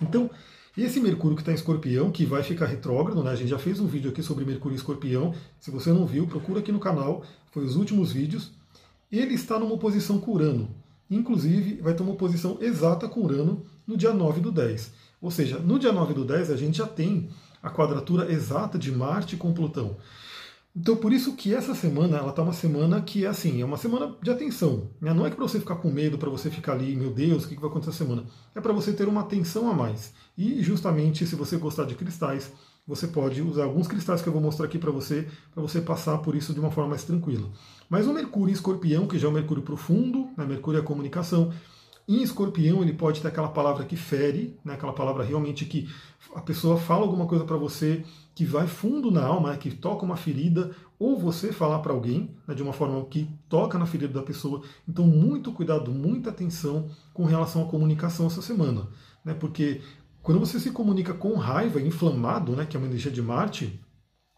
Então, 0.00 0.30
esse 0.76 1.00
Mercúrio 1.00 1.36
que 1.36 1.42
está 1.42 1.52
em 1.52 1.54
escorpião, 1.54 2.10
que 2.10 2.26
vai 2.26 2.42
ficar 2.42 2.66
retrógrado, 2.66 3.22
né? 3.22 3.30
A 3.30 3.34
gente 3.34 3.48
já 3.48 3.58
fez 3.58 3.80
um 3.80 3.86
vídeo 3.86 4.10
aqui 4.10 4.22
sobre 4.22 4.44
Mercúrio 4.44 4.76
e 4.76 4.78
escorpião. 4.78 5.34
Se 5.58 5.70
você 5.70 5.90
não 5.90 6.04
viu, 6.04 6.26
procura 6.26 6.60
aqui 6.60 6.70
no 6.70 6.78
canal, 6.78 7.24
foi 7.50 7.64
os 7.64 7.76
últimos 7.76 8.12
vídeos 8.12 8.52
ele 9.10 9.34
está 9.34 9.58
numa 9.58 9.74
oposição 9.74 10.18
com 10.18 10.32
Urano. 10.32 10.68
Inclusive, 11.10 11.80
vai 11.80 11.94
ter 11.94 12.02
uma 12.02 12.12
oposição 12.12 12.58
exata 12.60 13.08
com 13.08 13.20
Urano 13.20 13.64
no 13.86 13.96
dia 13.96 14.12
9 14.12 14.40
do 14.40 14.50
10. 14.50 14.92
Ou 15.20 15.30
seja, 15.30 15.58
no 15.58 15.78
dia 15.78 15.92
9 15.92 16.14
do 16.14 16.24
10 16.24 16.50
a 16.50 16.56
gente 16.56 16.78
já 16.78 16.86
tem 16.86 17.28
a 17.62 17.70
quadratura 17.70 18.30
exata 18.30 18.78
de 18.78 18.92
Marte 18.92 19.36
com 19.36 19.52
Plutão. 19.52 19.96
Então, 20.78 20.94
por 20.94 21.10
isso 21.10 21.32
que 21.34 21.54
essa 21.54 21.74
semana, 21.74 22.18
ela 22.18 22.32
tá 22.32 22.42
uma 22.42 22.52
semana 22.52 23.00
que 23.00 23.24
é 23.24 23.28
assim, 23.28 23.62
é 23.62 23.64
uma 23.64 23.78
semana 23.78 24.14
de 24.22 24.30
atenção. 24.30 24.90
Né? 25.00 25.14
Não 25.14 25.24
é 25.24 25.30
que 25.30 25.36
para 25.36 25.48
você 25.48 25.58
ficar 25.58 25.76
com 25.76 25.90
medo, 25.90 26.18
para 26.18 26.28
você 26.28 26.50
ficar 26.50 26.72
ali, 26.72 26.94
meu 26.94 27.10
Deus, 27.10 27.44
o 27.44 27.48
que 27.48 27.56
vai 27.56 27.70
acontecer 27.70 27.90
essa 27.90 28.04
semana? 28.04 28.24
É 28.54 28.60
para 28.60 28.74
você 28.74 28.92
ter 28.92 29.08
uma 29.08 29.22
atenção 29.22 29.70
a 29.70 29.74
mais. 29.74 30.12
E 30.36 30.62
justamente, 30.62 31.26
se 31.26 31.34
você 31.34 31.56
gostar 31.56 31.84
de 31.84 31.94
cristais, 31.94 32.52
você 32.86 33.08
pode 33.08 33.42
usar 33.42 33.64
alguns 33.64 33.88
cristais 33.88 34.22
que 34.22 34.28
eu 34.28 34.32
vou 34.32 34.40
mostrar 34.40 34.66
aqui 34.66 34.78
para 34.78 34.90
você, 34.90 35.26
para 35.52 35.62
você 35.62 35.80
passar 35.80 36.18
por 36.18 36.34
isso 36.34 36.54
de 36.54 36.60
uma 36.60 36.70
forma 36.70 36.90
mais 36.90 37.04
tranquila. 37.04 37.48
Mas 37.88 38.06
o 38.06 38.12
Mercúrio 38.12 38.50
em 38.50 38.54
escorpião, 38.54 39.06
que 39.06 39.18
já 39.18 39.26
é 39.26 39.30
o 39.30 39.34
Mercúrio 39.34 39.62
profundo, 39.62 40.28
né? 40.36 40.44
Mercúrio 40.44 40.78
é 40.78 40.80
a 40.80 40.84
comunicação, 40.84 41.52
em 42.08 42.22
escorpião, 42.22 42.82
ele 42.82 42.92
pode 42.92 43.20
ter 43.20 43.26
aquela 43.26 43.48
palavra 43.48 43.84
que 43.84 43.96
fere, 43.96 44.56
né, 44.64 44.74
aquela 44.74 44.92
palavra 44.92 45.24
realmente 45.24 45.64
que 45.64 45.88
a 46.34 46.40
pessoa 46.40 46.76
fala 46.76 47.02
alguma 47.02 47.26
coisa 47.26 47.44
para 47.44 47.56
você 47.56 48.04
que 48.32 48.44
vai 48.44 48.68
fundo 48.68 49.10
na 49.10 49.24
alma, 49.24 49.50
né, 49.50 49.56
que 49.56 49.72
toca 49.72 50.04
uma 50.04 50.16
ferida, 50.16 50.70
ou 51.00 51.18
você 51.18 51.52
falar 51.52 51.80
para 51.80 51.92
alguém 51.92 52.30
né, 52.46 52.54
de 52.54 52.62
uma 52.62 52.72
forma 52.72 53.04
que 53.06 53.28
toca 53.48 53.76
na 53.76 53.86
ferida 53.86 54.12
da 54.12 54.22
pessoa. 54.22 54.62
Então, 54.88 55.04
muito 55.04 55.50
cuidado, 55.50 55.90
muita 55.90 56.30
atenção 56.30 56.88
com 57.12 57.24
relação 57.24 57.64
à 57.64 57.66
comunicação 57.66 58.26
essa 58.26 58.40
semana. 58.40 58.86
Né, 59.24 59.34
porque 59.34 59.80
quando 60.26 60.40
você 60.40 60.58
se 60.58 60.72
comunica 60.72 61.14
com 61.14 61.36
raiva, 61.36 61.80
inflamado, 61.80 62.56
né, 62.56 62.66
que 62.66 62.76
é 62.76 62.80
uma 62.80 62.88
energia 62.88 63.12
de 63.12 63.22
Marte, 63.22 63.80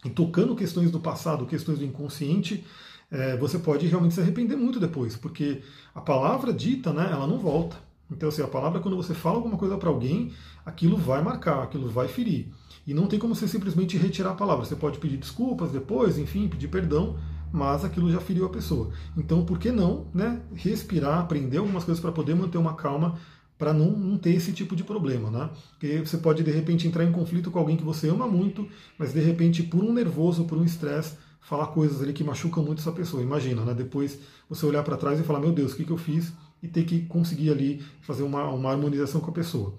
e 0.04 0.10
tocando 0.10 0.54
questões 0.54 0.90
do 0.90 1.00
passado, 1.00 1.46
questões 1.46 1.78
do 1.78 1.84
inconsciente, 1.86 2.62
é, 3.10 3.38
você 3.38 3.58
pode 3.58 3.86
realmente 3.86 4.14
se 4.14 4.20
arrepender 4.20 4.54
muito 4.54 4.78
depois, 4.78 5.16
porque 5.16 5.62
a 5.94 6.00
palavra 6.02 6.52
dita, 6.52 6.92
né, 6.92 7.08
ela 7.10 7.26
não 7.26 7.38
volta. 7.38 7.78
Então, 8.10 8.28
assim, 8.28 8.42
a 8.42 8.46
palavra, 8.46 8.80
quando 8.80 8.98
você 8.98 9.14
fala 9.14 9.36
alguma 9.36 9.56
coisa 9.56 9.78
para 9.78 9.88
alguém, 9.88 10.30
aquilo 10.62 10.94
vai 10.94 11.22
marcar, 11.22 11.62
aquilo 11.62 11.88
vai 11.88 12.06
ferir. 12.06 12.52
E 12.86 12.92
não 12.92 13.06
tem 13.06 13.18
como 13.18 13.34
você 13.34 13.48
simplesmente 13.48 13.96
retirar 13.96 14.32
a 14.32 14.34
palavra. 14.34 14.66
Você 14.66 14.76
pode 14.76 14.98
pedir 14.98 15.16
desculpas 15.16 15.72
depois, 15.72 16.18
enfim, 16.18 16.48
pedir 16.48 16.68
perdão, 16.68 17.16
mas 17.50 17.82
aquilo 17.82 18.12
já 18.12 18.20
feriu 18.20 18.44
a 18.44 18.50
pessoa. 18.50 18.90
Então, 19.16 19.42
por 19.42 19.58
que 19.58 19.72
não 19.72 20.06
né, 20.12 20.42
respirar, 20.54 21.20
aprender 21.20 21.56
algumas 21.56 21.82
coisas 21.82 22.00
para 22.00 22.12
poder 22.12 22.34
manter 22.34 22.58
uma 22.58 22.74
calma, 22.74 23.18
para 23.58 23.74
não, 23.74 23.90
não, 23.90 24.16
ter 24.16 24.30
esse 24.30 24.52
tipo 24.52 24.76
de 24.76 24.84
problema, 24.84 25.30
né? 25.30 25.50
Porque 25.70 25.98
você 25.98 26.16
pode, 26.16 26.44
de 26.44 26.50
repente, 26.50 26.86
entrar 26.86 27.04
em 27.04 27.10
conflito 27.10 27.50
com 27.50 27.58
alguém 27.58 27.76
que 27.76 27.82
você 27.82 28.08
ama 28.08 28.26
muito, 28.26 28.66
mas, 28.96 29.12
de 29.12 29.20
repente, 29.20 29.64
por 29.64 29.82
um 29.82 29.92
nervoso, 29.92 30.44
por 30.44 30.56
um 30.56 30.64
estresse, 30.64 31.16
falar 31.40 31.66
coisas 31.68 32.00
ali 32.00 32.12
que 32.12 32.22
machucam 32.22 32.62
muito 32.62 32.80
essa 32.80 32.92
pessoa. 32.92 33.22
Imagina, 33.22 33.64
né? 33.64 33.74
Depois 33.74 34.18
você 34.48 34.64
olhar 34.64 34.84
para 34.84 34.96
trás 34.96 35.18
e 35.18 35.24
falar, 35.24 35.40
meu 35.40 35.52
Deus, 35.52 35.72
o 35.72 35.76
que, 35.76 35.84
que 35.84 35.90
eu 35.90 35.98
fiz? 35.98 36.32
E 36.62 36.68
ter 36.68 36.84
que 36.84 37.00
conseguir 37.06 37.50
ali 37.50 37.82
fazer 38.02 38.22
uma, 38.22 38.44
uma 38.44 38.70
harmonização 38.70 39.20
com 39.20 39.30
a 39.30 39.34
pessoa. 39.34 39.74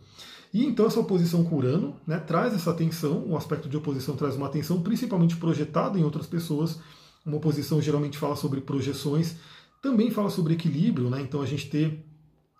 E 0.53 0.65
então 0.65 0.88
essa 0.88 1.00
oposição 1.00 1.43
com 1.43 1.57
Urano 1.57 1.95
né, 2.07 2.17
traz 2.17 2.53
essa 2.53 2.74
tensão, 2.74 3.24
o 3.27 3.38
aspecto 3.38 3.69
de 3.69 3.77
oposição 3.77 4.15
traz 4.15 4.36
uma 4.36 4.50
tensão 4.50 4.81
principalmente 4.81 5.36
projetada 5.36 6.00
em 6.00 6.03
outras 6.03 6.25
pessoas. 6.25 6.79
Uma 7.25 7.38
oposição 7.38 7.81
geralmente 7.81 8.17
fala 8.17 8.36
sobre 8.36 8.62
projeções, 8.62 9.36
também 9.81 10.09
fala 10.09 10.29
sobre 10.29 10.53
equilíbrio, 10.53 11.09
né? 11.09 11.21
Então 11.21 11.41
a 11.41 11.45
gente 11.45 11.69
ter 11.69 12.03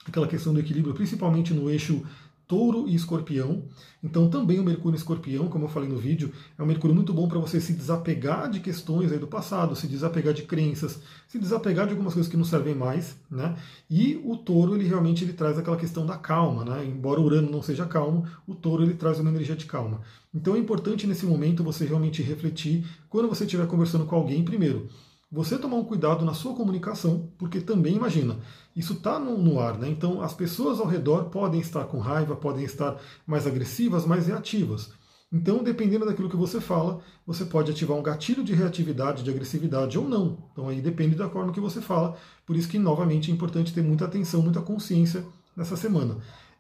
aquela 0.06 0.27
questão 0.27 0.53
do 0.53 0.60
equilíbrio, 0.60 0.94
principalmente 0.94 1.53
no 1.53 1.70
eixo 1.70 2.03
touro 2.50 2.88
e 2.88 2.96
escorpião. 2.96 3.63
Então 4.03 4.27
também 4.27 4.60
o 4.60 4.63
Mercúrio 4.63 4.98
escorpião, 4.98 5.48
como 5.48 5.65
eu 5.65 5.70
falei 5.70 5.88
no 5.88 5.98
vídeo, 5.98 6.34
é 6.58 6.63
um 6.63 6.65
Mercúrio 6.65 6.96
muito 6.96 7.13
bom 7.13 7.27
para 7.27 7.38
você 7.38 7.62
se 7.62 7.74
desapegar 7.74 8.50
de 8.50 8.60
questões 8.60 9.12
aí 9.12 9.20
do 9.20 9.27
passado, 9.27 9.75
se 9.75 9.86
desapegar 9.86 10.34
de 10.34 10.41
crenças, 10.41 11.00
se 11.27 11.38
desapegar 11.38 11.86
de 11.86 11.91
algumas 11.91 12.15
coisas 12.15 12.29
que 12.29 12.36
não 12.36 12.44
servem 12.44 12.74
mais, 12.74 13.15
né? 13.29 13.56
E 13.88 14.20
o 14.25 14.36
touro, 14.36 14.75
ele 14.75 14.88
realmente 14.88 15.24
ele 15.24 15.34
traz 15.34 15.60
aquela 15.60 15.77
questão 15.77 16.08
da 16.08 16.18
calma, 16.18 16.65
né? 16.65 16.84
Embora 16.84 17.22
o 17.22 17.24
Urano 17.24 17.51
não 17.51 17.62
seja 17.62 17.86
calmo, 17.86 18.25
o 18.48 18.56
touro 18.56 18.82
ele 18.82 18.96
traz 18.96 19.20
uma 19.20 19.29
energia 19.29 19.56
de 19.56 19.65
calma. 19.65 20.01
Então 20.34 20.56
é 20.56 20.58
importante 20.58 21.06
nesse 21.06 21.27
momento 21.27 21.63
você 21.63 21.86
realmente 21.86 22.24
refletir 22.24 22.84
quando 23.10 23.29
você 23.29 23.44
estiver 23.44 23.68
conversando 23.68 24.06
com 24.06 24.15
alguém 24.15 24.44
primeiro 24.44 24.89
você 25.32 25.58
tomar 25.58 25.78
um 25.78 25.84
cuidado 25.84 26.26
na 26.26 26.34
sua 26.34 26.56
comunicação, 26.56 27.30
porque 27.38 27.62
também, 27.62 27.96
imagina, 27.96 28.38
isso 28.76 28.94
está 28.94 29.20
no, 29.20 29.38
no, 29.38 29.60
ar, 29.60 29.78
né? 29.78 29.88
Então 29.88 30.22
as 30.22 30.34
pessoas 30.34 30.80
ao 30.80 30.88
redor 30.88 31.26
podem 31.26 31.60
estar 31.60 31.84
com 31.86 32.00
raiva, 32.00 32.36
podem 32.36 32.66
estar 32.66 33.00
mais 33.28 33.46
agressivas, 33.46 34.06
mais 34.06 34.28
reativas. 34.28 34.92
Então, 35.32 35.64
dependendo 35.64 36.08
daquilo 36.08 36.30
que 36.30 36.36
você 36.36 36.60
fala, 36.60 37.02
você 37.26 37.46
pode 37.46 37.70
ativar 37.70 37.96
um 37.96 38.02
gatilho 38.02 38.44
de 38.44 38.56
reatividade, 38.56 39.22
de 39.22 39.30
agressividade 39.30 40.00
ou 40.00 40.10
não. 40.10 40.50
Então 40.52 40.68
aí 40.68 40.82
depende 40.82 41.15
da 41.15 41.30
forma 41.30 41.54
que 41.54 41.60
você 41.60 41.80
fala. 41.80 42.18
Por 42.48 42.56
isso 42.56 42.68
que, 42.68 42.80
novamente, 42.80 43.30
é 43.30 43.34
importante 43.34 43.72
ter 43.72 43.84
muita 43.84 44.06
atenção, 44.06 44.42
muita 44.42 44.62
consciência 44.62 45.24
nessa 45.56 45.78
semana. 45.78 46.18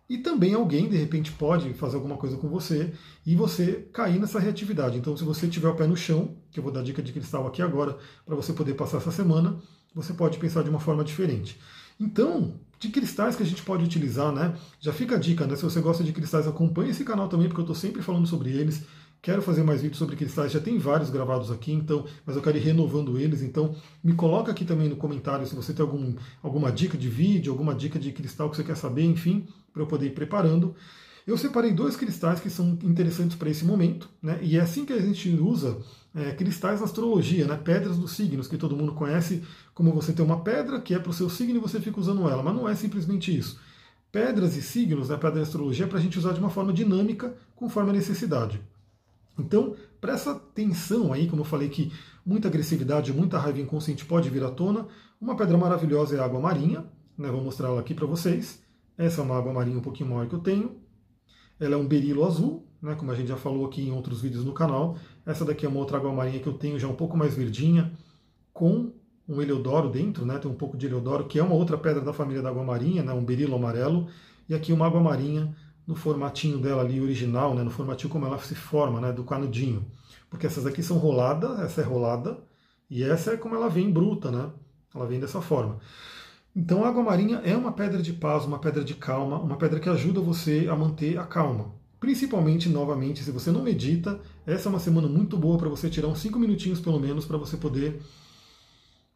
E 0.09 0.17
também 0.17 0.55
alguém, 0.55 0.89
de 0.89 0.97
repente, 0.97 1.31
pode 1.31 1.71
fazer 1.75 1.95
alguma 1.95 2.17
coisa 2.17 2.35
com 2.35 2.49
você 2.49 2.91
e 3.23 3.35
você 3.35 3.87
cair 3.93 4.19
nessa 4.19 4.39
reatividade. 4.39 4.97
Então, 4.97 5.15
se 5.15 5.23
você 5.23 5.47
tiver 5.47 5.69
o 5.69 5.75
pé 5.75 5.85
no 5.85 5.95
chão, 5.95 6.35
que 6.51 6.59
eu 6.59 6.63
vou 6.63 6.71
dar 6.71 6.81
dica 6.81 7.01
de 7.01 7.13
cristal 7.13 7.45
aqui 7.45 7.61
agora, 7.61 7.95
para 8.25 8.35
você 8.35 8.51
poder 8.51 8.73
passar 8.73 8.97
essa 8.97 9.11
semana, 9.11 9.59
você 9.93 10.11
pode 10.11 10.39
pensar 10.39 10.63
de 10.63 10.69
uma 10.69 10.79
forma 10.79 11.03
diferente. 11.03 11.59
Então, 11.99 12.59
de 12.79 12.89
cristais 12.89 13.35
que 13.35 13.43
a 13.43 13.45
gente 13.45 13.61
pode 13.61 13.83
utilizar, 13.83 14.31
né? 14.31 14.55
Já 14.79 14.91
fica 14.91 15.15
a 15.15 15.19
dica, 15.19 15.45
né? 15.45 15.55
Se 15.55 15.63
você 15.63 15.79
gosta 15.79 16.03
de 16.03 16.11
cristais, 16.11 16.47
acompanhe 16.47 16.89
esse 16.89 17.03
canal 17.03 17.27
também, 17.27 17.47
porque 17.47 17.61
eu 17.61 17.65
estou 17.65 17.75
sempre 17.75 18.01
falando 18.01 18.25
sobre 18.25 18.49
eles. 18.49 18.85
Quero 19.21 19.41
fazer 19.41 19.63
mais 19.63 19.81
vídeos 19.81 19.99
sobre 19.99 20.15
cristais, 20.15 20.51
já 20.51 20.61
tem 20.61 20.77
vários 20.77 21.09
gravados 21.09 21.51
aqui, 21.51 21.73
então, 21.73 22.05
mas 22.25 22.37
eu 22.37 22.41
quero 22.41 22.57
ir 22.57 22.61
renovando 22.61 23.19
eles, 23.19 23.41
então 23.41 23.75
me 24.01 24.13
coloca 24.13 24.49
aqui 24.49 24.63
também 24.63 24.87
no 24.87 24.95
comentário 24.95 25.45
se 25.45 25.53
você 25.53 25.73
tem 25.73 25.85
algum, 25.85 26.15
alguma 26.41 26.71
dica 26.71 26.97
de 26.97 27.09
vídeo, 27.09 27.51
alguma 27.51 27.75
dica 27.75 27.99
de 27.99 28.13
cristal 28.13 28.49
que 28.49 28.55
você 28.55 28.63
quer 28.63 28.77
saber, 28.77 29.03
enfim, 29.03 29.45
para 29.73 29.81
eu 29.81 29.87
poder 29.87 30.07
ir 30.07 30.13
preparando. 30.13 30.73
Eu 31.27 31.37
separei 31.37 31.73
dois 31.73 31.97
cristais 31.97 32.39
que 32.39 32.49
são 32.49 32.79
interessantes 32.81 33.35
para 33.35 33.49
esse 33.49 33.65
momento, 33.65 34.09
né? 34.23 34.39
E 34.41 34.57
é 34.57 34.61
assim 34.61 34.85
que 34.85 34.93
a 34.93 35.01
gente 35.01 35.29
usa 35.29 35.77
é, 36.15 36.31
cristais 36.31 36.79
na 36.79 36.85
astrologia, 36.85 37.45
né? 37.45 37.55
Pedras 37.57 37.97
dos 37.97 38.13
signos, 38.13 38.47
que 38.47 38.57
todo 38.57 38.75
mundo 38.75 38.93
conhece, 38.93 39.43
como 39.73 39.93
você 39.93 40.13
tem 40.13 40.25
uma 40.25 40.41
pedra 40.41 40.79
que 40.79 40.93
é 40.93 40.97
para 40.97 41.11
o 41.11 41.13
seu 41.13 41.29
signo 41.29 41.57
e 41.57 41.61
você 41.61 41.79
fica 41.79 41.99
usando 41.99 42.27
ela, 42.27 42.41
mas 42.41 42.55
não 42.55 42.67
é 42.67 42.73
simplesmente 42.73 43.37
isso. 43.37 43.59
Pedras 44.11 44.55
e 44.55 44.61
signos, 44.61 45.09
né, 45.09 45.17
pedra 45.17 45.33
da 45.33 45.41
astrologia, 45.41 45.85
é 45.85 45.87
para 45.87 45.99
a 45.99 46.01
gente 46.01 46.17
usar 46.17 46.33
de 46.33 46.39
uma 46.39 46.49
forma 46.49 46.73
dinâmica, 46.73 47.35
conforme 47.55 47.91
a 47.91 47.93
necessidade. 47.93 48.59
Então, 49.39 49.75
para 49.99 50.13
essa 50.13 50.35
tensão 50.35 51.13
aí, 51.13 51.27
como 51.27 51.41
eu 51.41 51.45
falei 51.45 51.69
que 51.69 51.91
muita 52.25 52.47
agressividade, 52.47 53.13
muita 53.13 53.37
raiva 53.37 53.59
inconsciente 53.59 54.05
pode 54.05 54.29
vir 54.29 54.43
à 54.43 54.51
tona, 54.51 54.87
uma 55.19 55.35
pedra 55.35 55.57
maravilhosa 55.57 56.15
é 56.15 56.19
a 56.19 56.25
água 56.25 56.39
marinha, 56.39 56.85
né, 57.17 57.29
vou 57.29 57.43
mostrar 57.43 57.67
ela 57.67 57.79
aqui 57.79 57.93
para 57.93 58.05
vocês. 58.05 58.61
Essa 58.97 59.21
é 59.21 59.23
uma 59.23 59.37
água 59.37 59.53
marinha 59.53 59.77
um 59.77 59.81
pouquinho 59.81 60.09
maior 60.09 60.27
que 60.27 60.35
eu 60.35 60.39
tenho. 60.39 60.77
Ela 61.59 61.75
é 61.75 61.77
um 61.77 61.87
berilo 61.87 62.25
azul, 62.25 62.67
né, 62.81 62.95
como 62.95 63.11
a 63.11 63.15
gente 63.15 63.27
já 63.27 63.35
falou 63.35 63.65
aqui 63.65 63.81
em 63.81 63.91
outros 63.91 64.21
vídeos 64.21 64.45
no 64.45 64.53
canal. 64.53 64.97
Essa 65.25 65.43
daqui 65.43 65.65
é 65.65 65.69
uma 65.69 65.79
outra 65.79 65.97
água 65.97 66.11
marinha 66.11 66.39
que 66.39 66.47
eu 66.47 66.53
tenho 66.53 66.79
já 66.79 66.87
um 66.87 66.95
pouco 66.95 67.17
mais 67.17 67.33
verdinha, 67.33 67.91
com 68.53 68.93
um 69.27 69.41
heliodoro 69.41 69.89
dentro, 69.89 70.25
né, 70.25 70.37
tem 70.37 70.49
um 70.49 70.55
pouco 70.55 70.77
de 70.77 70.85
heliodoro, 70.85 71.25
que 71.25 71.37
é 71.37 71.43
uma 71.43 71.53
outra 71.53 71.77
pedra 71.77 72.01
da 72.01 72.13
família 72.13 72.41
da 72.41 72.49
água 72.49 72.63
marinha, 72.63 73.03
né, 73.03 73.13
um 73.13 73.23
berilo 73.23 73.55
amarelo. 73.55 74.07
E 74.47 74.55
aqui 74.55 74.73
uma 74.73 74.87
água 74.87 74.99
marinha 74.99 75.55
no 75.89 75.95
formatinho 75.95 76.59
dela 76.59 76.83
ali 76.83 77.01
original, 77.01 77.55
né, 77.55 77.63
no 77.63 77.71
formatinho 77.71 78.11
como 78.11 78.23
ela 78.23 78.37
se 78.37 78.53
forma, 78.53 79.01
né, 79.01 79.11
do 79.11 79.23
canudinho. 79.23 79.83
Porque 80.29 80.45
essas 80.45 80.67
aqui 80.67 80.83
são 80.83 80.99
roladas, 80.99 81.59
essa 81.61 81.81
é 81.81 81.83
rolada, 81.83 82.37
e 82.87 83.03
essa 83.03 83.31
é 83.31 83.37
como 83.37 83.55
ela 83.55 83.67
vem 83.67 83.91
bruta, 83.91 84.29
né? 84.29 84.51
Ela 84.93 85.07
vem 85.07 85.19
dessa 85.19 85.41
forma. 85.41 85.79
Então 86.55 86.85
a 86.85 86.89
água 86.89 87.01
marinha 87.01 87.37
é 87.43 87.57
uma 87.57 87.71
pedra 87.71 88.03
de 88.03 88.13
paz, 88.13 88.45
uma 88.45 88.59
pedra 88.59 88.83
de 88.83 88.93
calma, 88.93 89.39
uma 89.39 89.57
pedra 89.57 89.79
que 89.79 89.89
ajuda 89.89 90.21
você 90.21 90.67
a 90.69 90.75
manter 90.75 91.17
a 91.17 91.25
calma. 91.25 91.73
Principalmente, 91.99 92.69
novamente, 92.69 93.23
se 93.23 93.31
você 93.31 93.49
não 93.49 93.63
medita, 93.63 94.19
essa 94.45 94.69
é 94.69 94.71
uma 94.71 94.79
semana 94.79 95.07
muito 95.07 95.35
boa 95.37 95.57
para 95.57 95.69
você 95.69 95.89
tirar 95.89 96.07
uns 96.07 96.19
5 96.19 96.37
minutinhos 96.37 96.79
pelo 96.79 96.99
menos 96.99 97.25
para 97.25 97.37
você 97.37 97.57
poder 97.57 97.99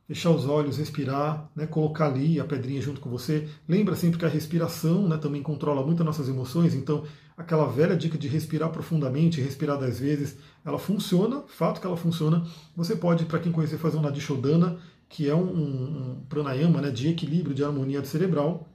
fechar 0.08 0.32
os 0.32 0.46
olhos, 0.46 0.78
respirar, 0.78 1.50
né, 1.56 1.66
colocar 1.66 2.08
ali 2.08 2.40
a 2.40 2.44
pedrinha 2.44 2.82
junto 2.82 3.00
com 3.00 3.10
você. 3.10 3.48
Lembra 3.68 3.96
sempre 3.96 4.20
que 4.20 4.26
a 4.26 4.30
respiração 4.30 5.08
né, 5.08 5.18
também 5.18 5.42
controla 5.42 5.86
muito 5.86 6.02
as 6.02 6.06
nossas 6.06 6.28
emoções, 6.28 6.76
então 6.76 7.04
aquela 7.38 7.66
velha 7.66 7.96
dica 7.96 8.18
de 8.18 8.28
respirar 8.28 8.70
profundamente, 8.70 9.42
respirar 9.42 9.80
dez 9.80 10.00
vezes, 10.00 10.38
ela 10.64 10.78
funciona, 10.78 11.44
fato 11.48 11.80
que 11.80 11.88
ela 11.88 11.98
funciona. 11.98 12.46
Você 12.76 12.96
pode, 12.96 13.26
para 13.26 13.40
quem 13.40 13.52
conhecer, 13.52 13.78
fazer 13.78 13.98
um 13.98 14.02
Nadishodana, 14.02 14.78
que 15.10 15.30
é 15.30 15.36
um, 15.36 15.42
um 15.42 16.22
pranayama 16.28 16.82
né, 16.82 16.92
de 16.92 17.10
equilíbrio, 17.10 17.56
de 17.56 17.64
harmonia 17.64 18.04
cerebral, 18.04 18.68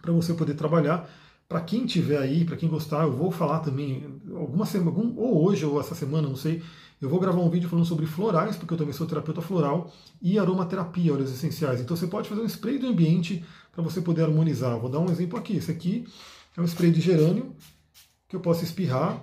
para 0.00 0.12
você 0.12 0.34
poder 0.34 0.54
trabalhar. 0.54 1.08
Para 1.48 1.60
quem 1.60 1.86
tiver 1.86 2.18
aí, 2.18 2.44
para 2.44 2.56
quem 2.56 2.68
gostar, 2.68 3.04
eu 3.04 3.12
vou 3.12 3.30
falar 3.30 3.60
também 3.60 4.20
alguma 4.34 4.66
semana, 4.66 4.96
ou 5.16 5.44
hoje 5.44 5.64
ou 5.64 5.78
essa 5.78 5.94
semana, 5.94 6.28
não 6.28 6.36
sei, 6.36 6.62
eu 7.00 7.08
vou 7.08 7.20
gravar 7.20 7.40
um 7.40 7.50
vídeo 7.50 7.68
falando 7.68 7.84
sobre 7.84 8.06
florais, 8.06 8.56
porque 8.56 8.72
eu 8.72 8.78
também 8.78 8.94
sou 8.94 9.06
terapeuta 9.06 9.42
floral, 9.42 9.92
e 10.22 10.38
aromaterapia, 10.38 11.12
óleos 11.12 11.30
essenciais. 11.30 11.80
Então 11.80 11.96
você 11.96 12.06
pode 12.06 12.28
fazer 12.28 12.40
um 12.40 12.46
spray 12.46 12.78
do 12.78 12.86
ambiente 12.86 13.44
para 13.70 13.82
você 13.82 14.00
poder 14.00 14.22
harmonizar. 14.22 14.78
Vou 14.78 14.88
dar 14.88 15.00
um 15.00 15.10
exemplo 15.10 15.38
aqui. 15.38 15.56
Esse 15.56 15.70
aqui 15.70 16.06
é 16.56 16.60
um 16.60 16.64
spray 16.64 16.90
de 16.90 17.00
gerânio 17.00 17.54
que 18.28 18.34
eu 18.34 18.40
posso 18.40 18.64
espirrar 18.64 19.22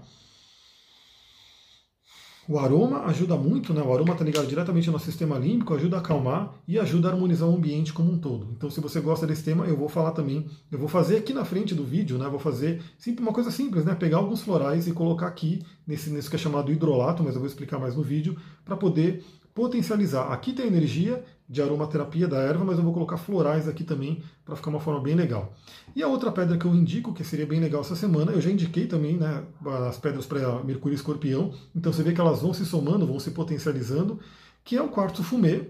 O 2.52 2.60
aroma 2.60 3.06
ajuda 3.06 3.38
muito, 3.38 3.74
né? 3.74 3.82
O 3.82 3.94
aroma 3.94 4.12
está 4.12 4.26
ligado 4.26 4.46
diretamente 4.46 4.90
ao 4.90 4.92
nosso 4.92 5.06
sistema 5.06 5.38
límbico, 5.38 5.74
ajuda 5.74 5.96
a 5.96 6.00
acalmar 6.02 6.54
e 6.68 6.78
ajuda 6.78 7.08
a 7.08 7.14
harmonizar 7.14 7.48
o 7.48 7.56
ambiente 7.56 7.94
como 7.94 8.12
um 8.12 8.18
todo. 8.18 8.50
Então, 8.52 8.70
se 8.70 8.82
você 8.82 9.00
gosta 9.00 9.26
desse 9.26 9.42
tema, 9.42 9.64
eu 9.68 9.78
vou 9.78 9.88
falar 9.88 10.12
também. 10.12 10.46
Eu 10.70 10.78
vou 10.78 10.90
fazer 10.90 11.16
aqui 11.16 11.34
na 11.34 11.46
frente 11.46 11.74
do 11.74 11.86
vídeo, 11.86 12.18
né? 12.18 12.28
Vou 12.28 12.40
fazer 12.40 12.84
simples, 12.98 13.26
uma 13.26 13.32
coisa 13.32 13.50
simples, 13.52 13.86
né? 13.86 13.96
Pegar 13.96 14.18
alguns 14.18 14.42
florais 14.42 14.86
e 14.86 14.92
colocar 14.92 15.28
aqui 15.28 15.64
nesse, 15.88 16.10
nesse 16.10 16.30
que 16.30 16.36
é 16.36 16.40
chamado 16.40 16.74
hidrolato, 16.74 17.24
mas 17.24 17.36
eu 17.36 17.40
vou 17.40 17.48
explicar 17.48 17.80
mais 17.80 17.96
no 17.96 18.04
vídeo, 18.04 18.36
para 18.66 18.76
poder 18.76 19.24
potencializar. 19.54 20.24
Aqui 20.34 20.52
tem 20.52 20.68
energia 20.68 21.24
de 21.52 21.62
aromaterapia 21.62 22.30
da 22.30 22.38
erva, 22.38 22.64
mas 22.64 22.78
eu 22.78 22.84
vou 22.84 22.94
colocar 22.94 23.18
florais 23.18 23.68
aqui 23.68 23.84
também 23.84 24.24
para 24.46 24.56
ficar 24.56 24.70
uma 24.70 24.80
forma 24.80 25.02
bem 25.02 25.16
legal. 25.16 25.54
E 25.94 26.02
a 26.02 26.08
outra 26.08 26.32
pedra 26.32 26.58
que 26.58 26.64
eu 26.64 26.74
indico, 26.74 27.14
que 27.14 27.26
seria 27.26 27.46
bem 27.46 27.60
legal 27.60 27.82
essa 27.82 27.94
semana, 27.94 28.32
eu 28.32 28.40
já 28.40 28.50
indiquei 28.50 28.88
também 28.88 29.18
né, 29.18 29.44
as 29.90 29.98
pedras 29.98 30.26
para 30.26 30.64
Mercúrio 30.64 30.94
e 30.94 30.96
Escorpião, 30.96 31.54
então 31.76 31.92
você 31.92 32.04
vê 32.04 32.14
que 32.14 32.22
elas 32.22 32.42
vão 32.42 32.54
se 32.54 32.66
somando, 32.66 33.06
vão 33.06 33.20
se 33.20 33.32
potencializando, 33.32 34.18
que 34.64 34.78
é 34.78 34.82
o 34.82 34.88
quartzo 34.88 35.24
fumê. 35.24 35.70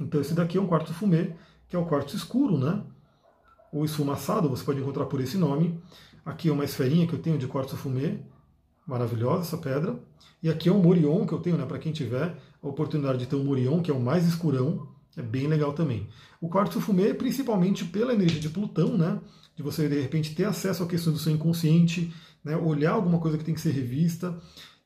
Então 0.00 0.20
esse 0.20 0.34
daqui 0.34 0.58
é 0.58 0.60
um 0.60 0.66
quartzo 0.66 0.92
fumê, 0.92 1.30
que 1.68 1.76
é 1.76 1.78
o 1.78 1.86
quartzo 1.86 2.16
escuro, 2.16 2.58
né? 2.58 2.82
Ou 3.72 3.84
esfumaçado, 3.84 4.48
você 4.48 4.64
pode 4.64 4.80
encontrar 4.80 5.04
por 5.04 5.20
esse 5.20 5.38
nome. 5.38 5.80
Aqui 6.24 6.48
é 6.48 6.52
uma 6.52 6.64
esferinha 6.64 7.06
que 7.06 7.12
eu 7.12 7.22
tenho 7.22 7.38
de 7.38 7.46
quartzo 7.46 7.76
fumê, 7.76 8.18
maravilhosa 8.84 9.42
essa 9.42 9.56
pedra. 9.56 9.96
E 10.42 10.50
aqui 10.50 10.68
é 10.68 10.72
um 10.72 10.82
Morion 10.82 11.24
que 11.24 11.32
eu 11.32 11.38
tenho, 11.38 11.56
né, 11.56 11.64
para 11.64 11.78
quem 11.78 11.92
tiver 11.92 12.36
a 12.60 12.66
oportunidade 12.66 13.18
de 13.18 13.26
ter 13.26 13.36
um 13.36 13.44
Morion, 13.44 13.80
que 13.80 13.90
é 13.92 13.94
o 13.94 14.00
mais 14.00 14.26
escurão, 14.26 14.95
é 15.16 15.22
bem 15.22 15.46
legal 15.46 15.72
também. 15.72 16.08
O 16.40 16.48
quartzo 16.48 16.80
fumê, 16.80 17.14
principalmente 17.14 17.84
pela 17.84 18.12
energia 18.12 18.40
de 18.40 18.50
Plutão, 18.50 18.96
né, 18.96 19.18
de 19.54 19.62
você 19.62 19.88
de 19.88 20.00
repente 20.00 20.34
ter 20.34 20.44
acesso 20.44 20.82
à 20.82 20.86
questão 20.86 21.12
do 21.12 21.18
seu 21.18 21.32
inconsciente, 21.32 22.12
né, 22.44 22.56
olhar 22.56 22.92
alguma 22.92 23.18
coisa 23.18 23.38
que 23.38 23.44
tem 23.44 23.54
que 23.54 23.60
ser 23.60 23.70
revista. 23.70 24.36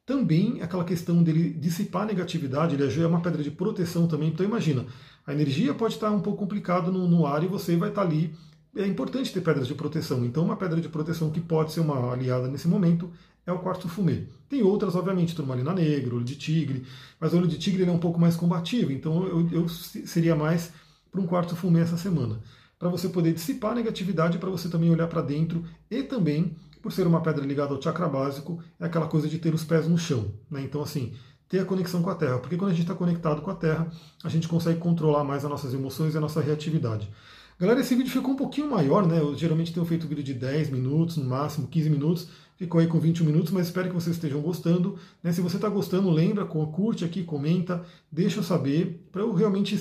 Também 0.07 0.63
aquela 0.63 0.85
questão 0.85 1.23
dele 1.23 1.51
dissipar 1.51 2.03
a 2.03 2.07
negatividade, 2.07 2.75
ele 2.75 3.03
é 3.03 3.07
uma 3.07 3.21
pedra 3.21 3.43
de 3.43 3.51
proteção 3.51 4.07
também. 4.07 4.29
Então 4.29 4.47
imagina, 4.47 4.87
a 5.27 5.33
energia 5.33 5.75
pode 5.75 5.95
estar 5.95 6.11
um 6.11 6.21
pouco 6.21 6.39
complicado 6.39 6.93
no, 6.93 7.09
no 7.09 7.27
ar 7.27 7.43
e 7.43 7.49
você 7.49 7.77
vai 7.77 7.89
estar 7.89 8.03
ali 8.03 8.33
é 8.77 8.87
importante 8.87 9.33
ter 9.33 9.41
pedras 9.41 9.67
de 9.67 9.75
proteção. 9.75 10.25
Então, 10.25 10.45
uma 10.45 10.57
pedra 10.57 10.81
de 10.81 10.89
proteção 10.89 11.31
que 11.31 11.41
pode 11.41 11.73
ser 11.73 11.81
uma 11.81 12.13
aliada 12.13 12.47
nesse 12.47 12.69
momento 12.69 13.11
é 13.47 13.53
o 13.53 13.59
quartzo 13.59 13.89
fumê. 13.89 14.25
Tem 14.49 14.63
outras, 14.63 14.95
obviamente, 14.95 15.35
turmalina 15.35 15.73
negra, 15.73 16.15
olho 16.15 16.25
de 16.25 16.37
tigre, 16.37 16.85
mas 17.19 17.33
o 17.33 17.39
olho 17.39 17.47
de 17.47 17.59
tigre 17.59 17.85
é 17.85 17.91
um 17.91 17.99
pouco 17.99 18.19
mais 18.19 18.37
combativo, 18.37 18.93
então 18.93 19.27
eu, 19.27 19.49
eu 19.51 19.69
seria 19.69 20.35
mais 20.35 20.73
para 21.11 21.21
um 21.21 21.27
quartzo 21.27 21.57
fumê 21.57 21.81
essa 21.81 21.97
semana. 21.97 22.41
Para 22.79 22.89
você 22.89 23.09
poder 23.09 23.35
dissipar 23.35 23.73
a 23.73 23.75
negatividade, 23.75 24.39
para 24.39 24.51
você 24.51 24.69
também 24.69 24.91
olhar 24.91 25.07
para 25.07 25.21
dentro 25.21 25.65
e 25.91 26.03
também, 26.03 26.57
por 26.81 26.91
ser 26.93 27.07
uma 27.07 27.21
pedra 27.21 27.45
ligada 27.45 27.75
ao 27.75 27.83
chakra 27.83 28.09
básico, 28.09 28.63
é 28.79 28.87
aquela 28.87 29.07
coisa 29.07 29.29
de 29.29 29.39
ter 29.39 29.55
os 29.55 29.65
pés 29.65 29.87
no 29.87 29.99
chão. 29.99 30.33
Né? 30.51 30.63
Então, 30.63 30.81
assim, 30.83 31.13
ter 31.49 31.59
a 31.59 31.65
conexão 31.65 32.03
com 32.03 32.11
a 32.11 32.15
Terra, 32.15 32.39
porque 32.39 32.57
quando 32.57 32.71
a 32.71 32.75
gente 32.75 32.83
está 32.83 32.95
conectado 32.95 33.43
com 33.43 33.51
a 33.51 33.55
Terra, 33.55 33.91
a 34.25 34.29
gente 34.29 34.49
consegue 34.49 34.79
controlar 34.79 35.25
mais 35.25 35.45
as 35.45 35.51
nossas 35.51 35.75
emoções 35.75 36.15
e 36.15 36.17
a 36.17 36.21
nossa 36.21 36.41
reatividade. 36.41 37.11
Galera, 37.59 37.81
esse 37.81 37.95
vídeo 37.95 38.11
ficou 38.11 38.33
um 38.33 38.37
pouquinho 38.37 38.71
maior, 38.71 39.07
né? 39.07 39.19
Eu 39.19 39.37
geralmente 39.37 39.73
tenho 39.75 39.85
feito 39.85 40.07
vídeo 40.07 40.25
de 40.25 40.33
10 40.33 40.71
minutos, 40.71 41.19
no 41.19 41.27
máximo 41.27 41.69
15 41.69 41.91
minutos 41.91 42.29
ficou 42.61 42.79
aí 42.79 42.87
com 42.87 43.01
21 43.01 43.25
minutos, 43.25 43.51
mas 43.53 43.69
espero 43.69 43.89
que 43.89 43.95
vocês 43.95 44.17
estejam 44.17 44.39
gostando. 44.43 44.97
Né? 45.23 45.33
Se 45.33 45.41
você 45.41 45.57
está 45.57 45.67
gostando, 45.67 46.11
lembra, 46.11 46.45
curte 46.45 47.07
aqui, 47.07 47.25
comenta, 47.25 47.83
deixa 48.13 48.41
eu 48.41 48.43
saber, 48.43 49.09
para 49.11 49.23
eu 49.23 49.33
realmente 49.33 49.75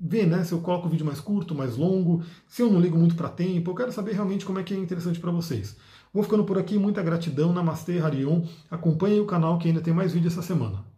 ver 0.00 0.26
né, 0.26 0.42
se 0.42 0.52
eu 0.52 0.60
coloco 0.60 0.86
o 0.86 0.90
vídeo 0.90 1.04
mais 1.04 1.20
curto, 1.20 1.54
mais 1.54 1.76
longo, 1.76 2.22
se 2.48 2.62
eu 2.62 2.72
não 2.72 2.80
ligo 2.80 2.96
muito 2.96 3.14
para 3.14 3.28
tempo, 3.28 3.70
eu 3.70 3.74
quero 3.74 3.92
saber 3.92 4.12
realmente 4.12 4.46
como 4.46 4.58
é 4.58 4.62
que 4.62 4.72
é 4.72 4.76
interessante 4.78 5.20
para 5.20 5.30
vocês. 5.30 5.76
Vou 6.14 6.22
ficando 6.22 6.44
por 6.44 6.56
aqui, 6.56 6.78
muita 6.78 7.02
gratidão, 7.02 7.52
Namastê, 7.52 7.98
Harion, 7.98 8.42
acompanhe 8.70 9.20
o 9.20 9.26
canal 9.26 9.58
que 9.58 9.68
ainda 9.68 9.82
tem 9.82 9.92
mais 9.92 10.14
vídeo 10.14 10.28
essa 10.28 10.40
semana. 10.40 10.93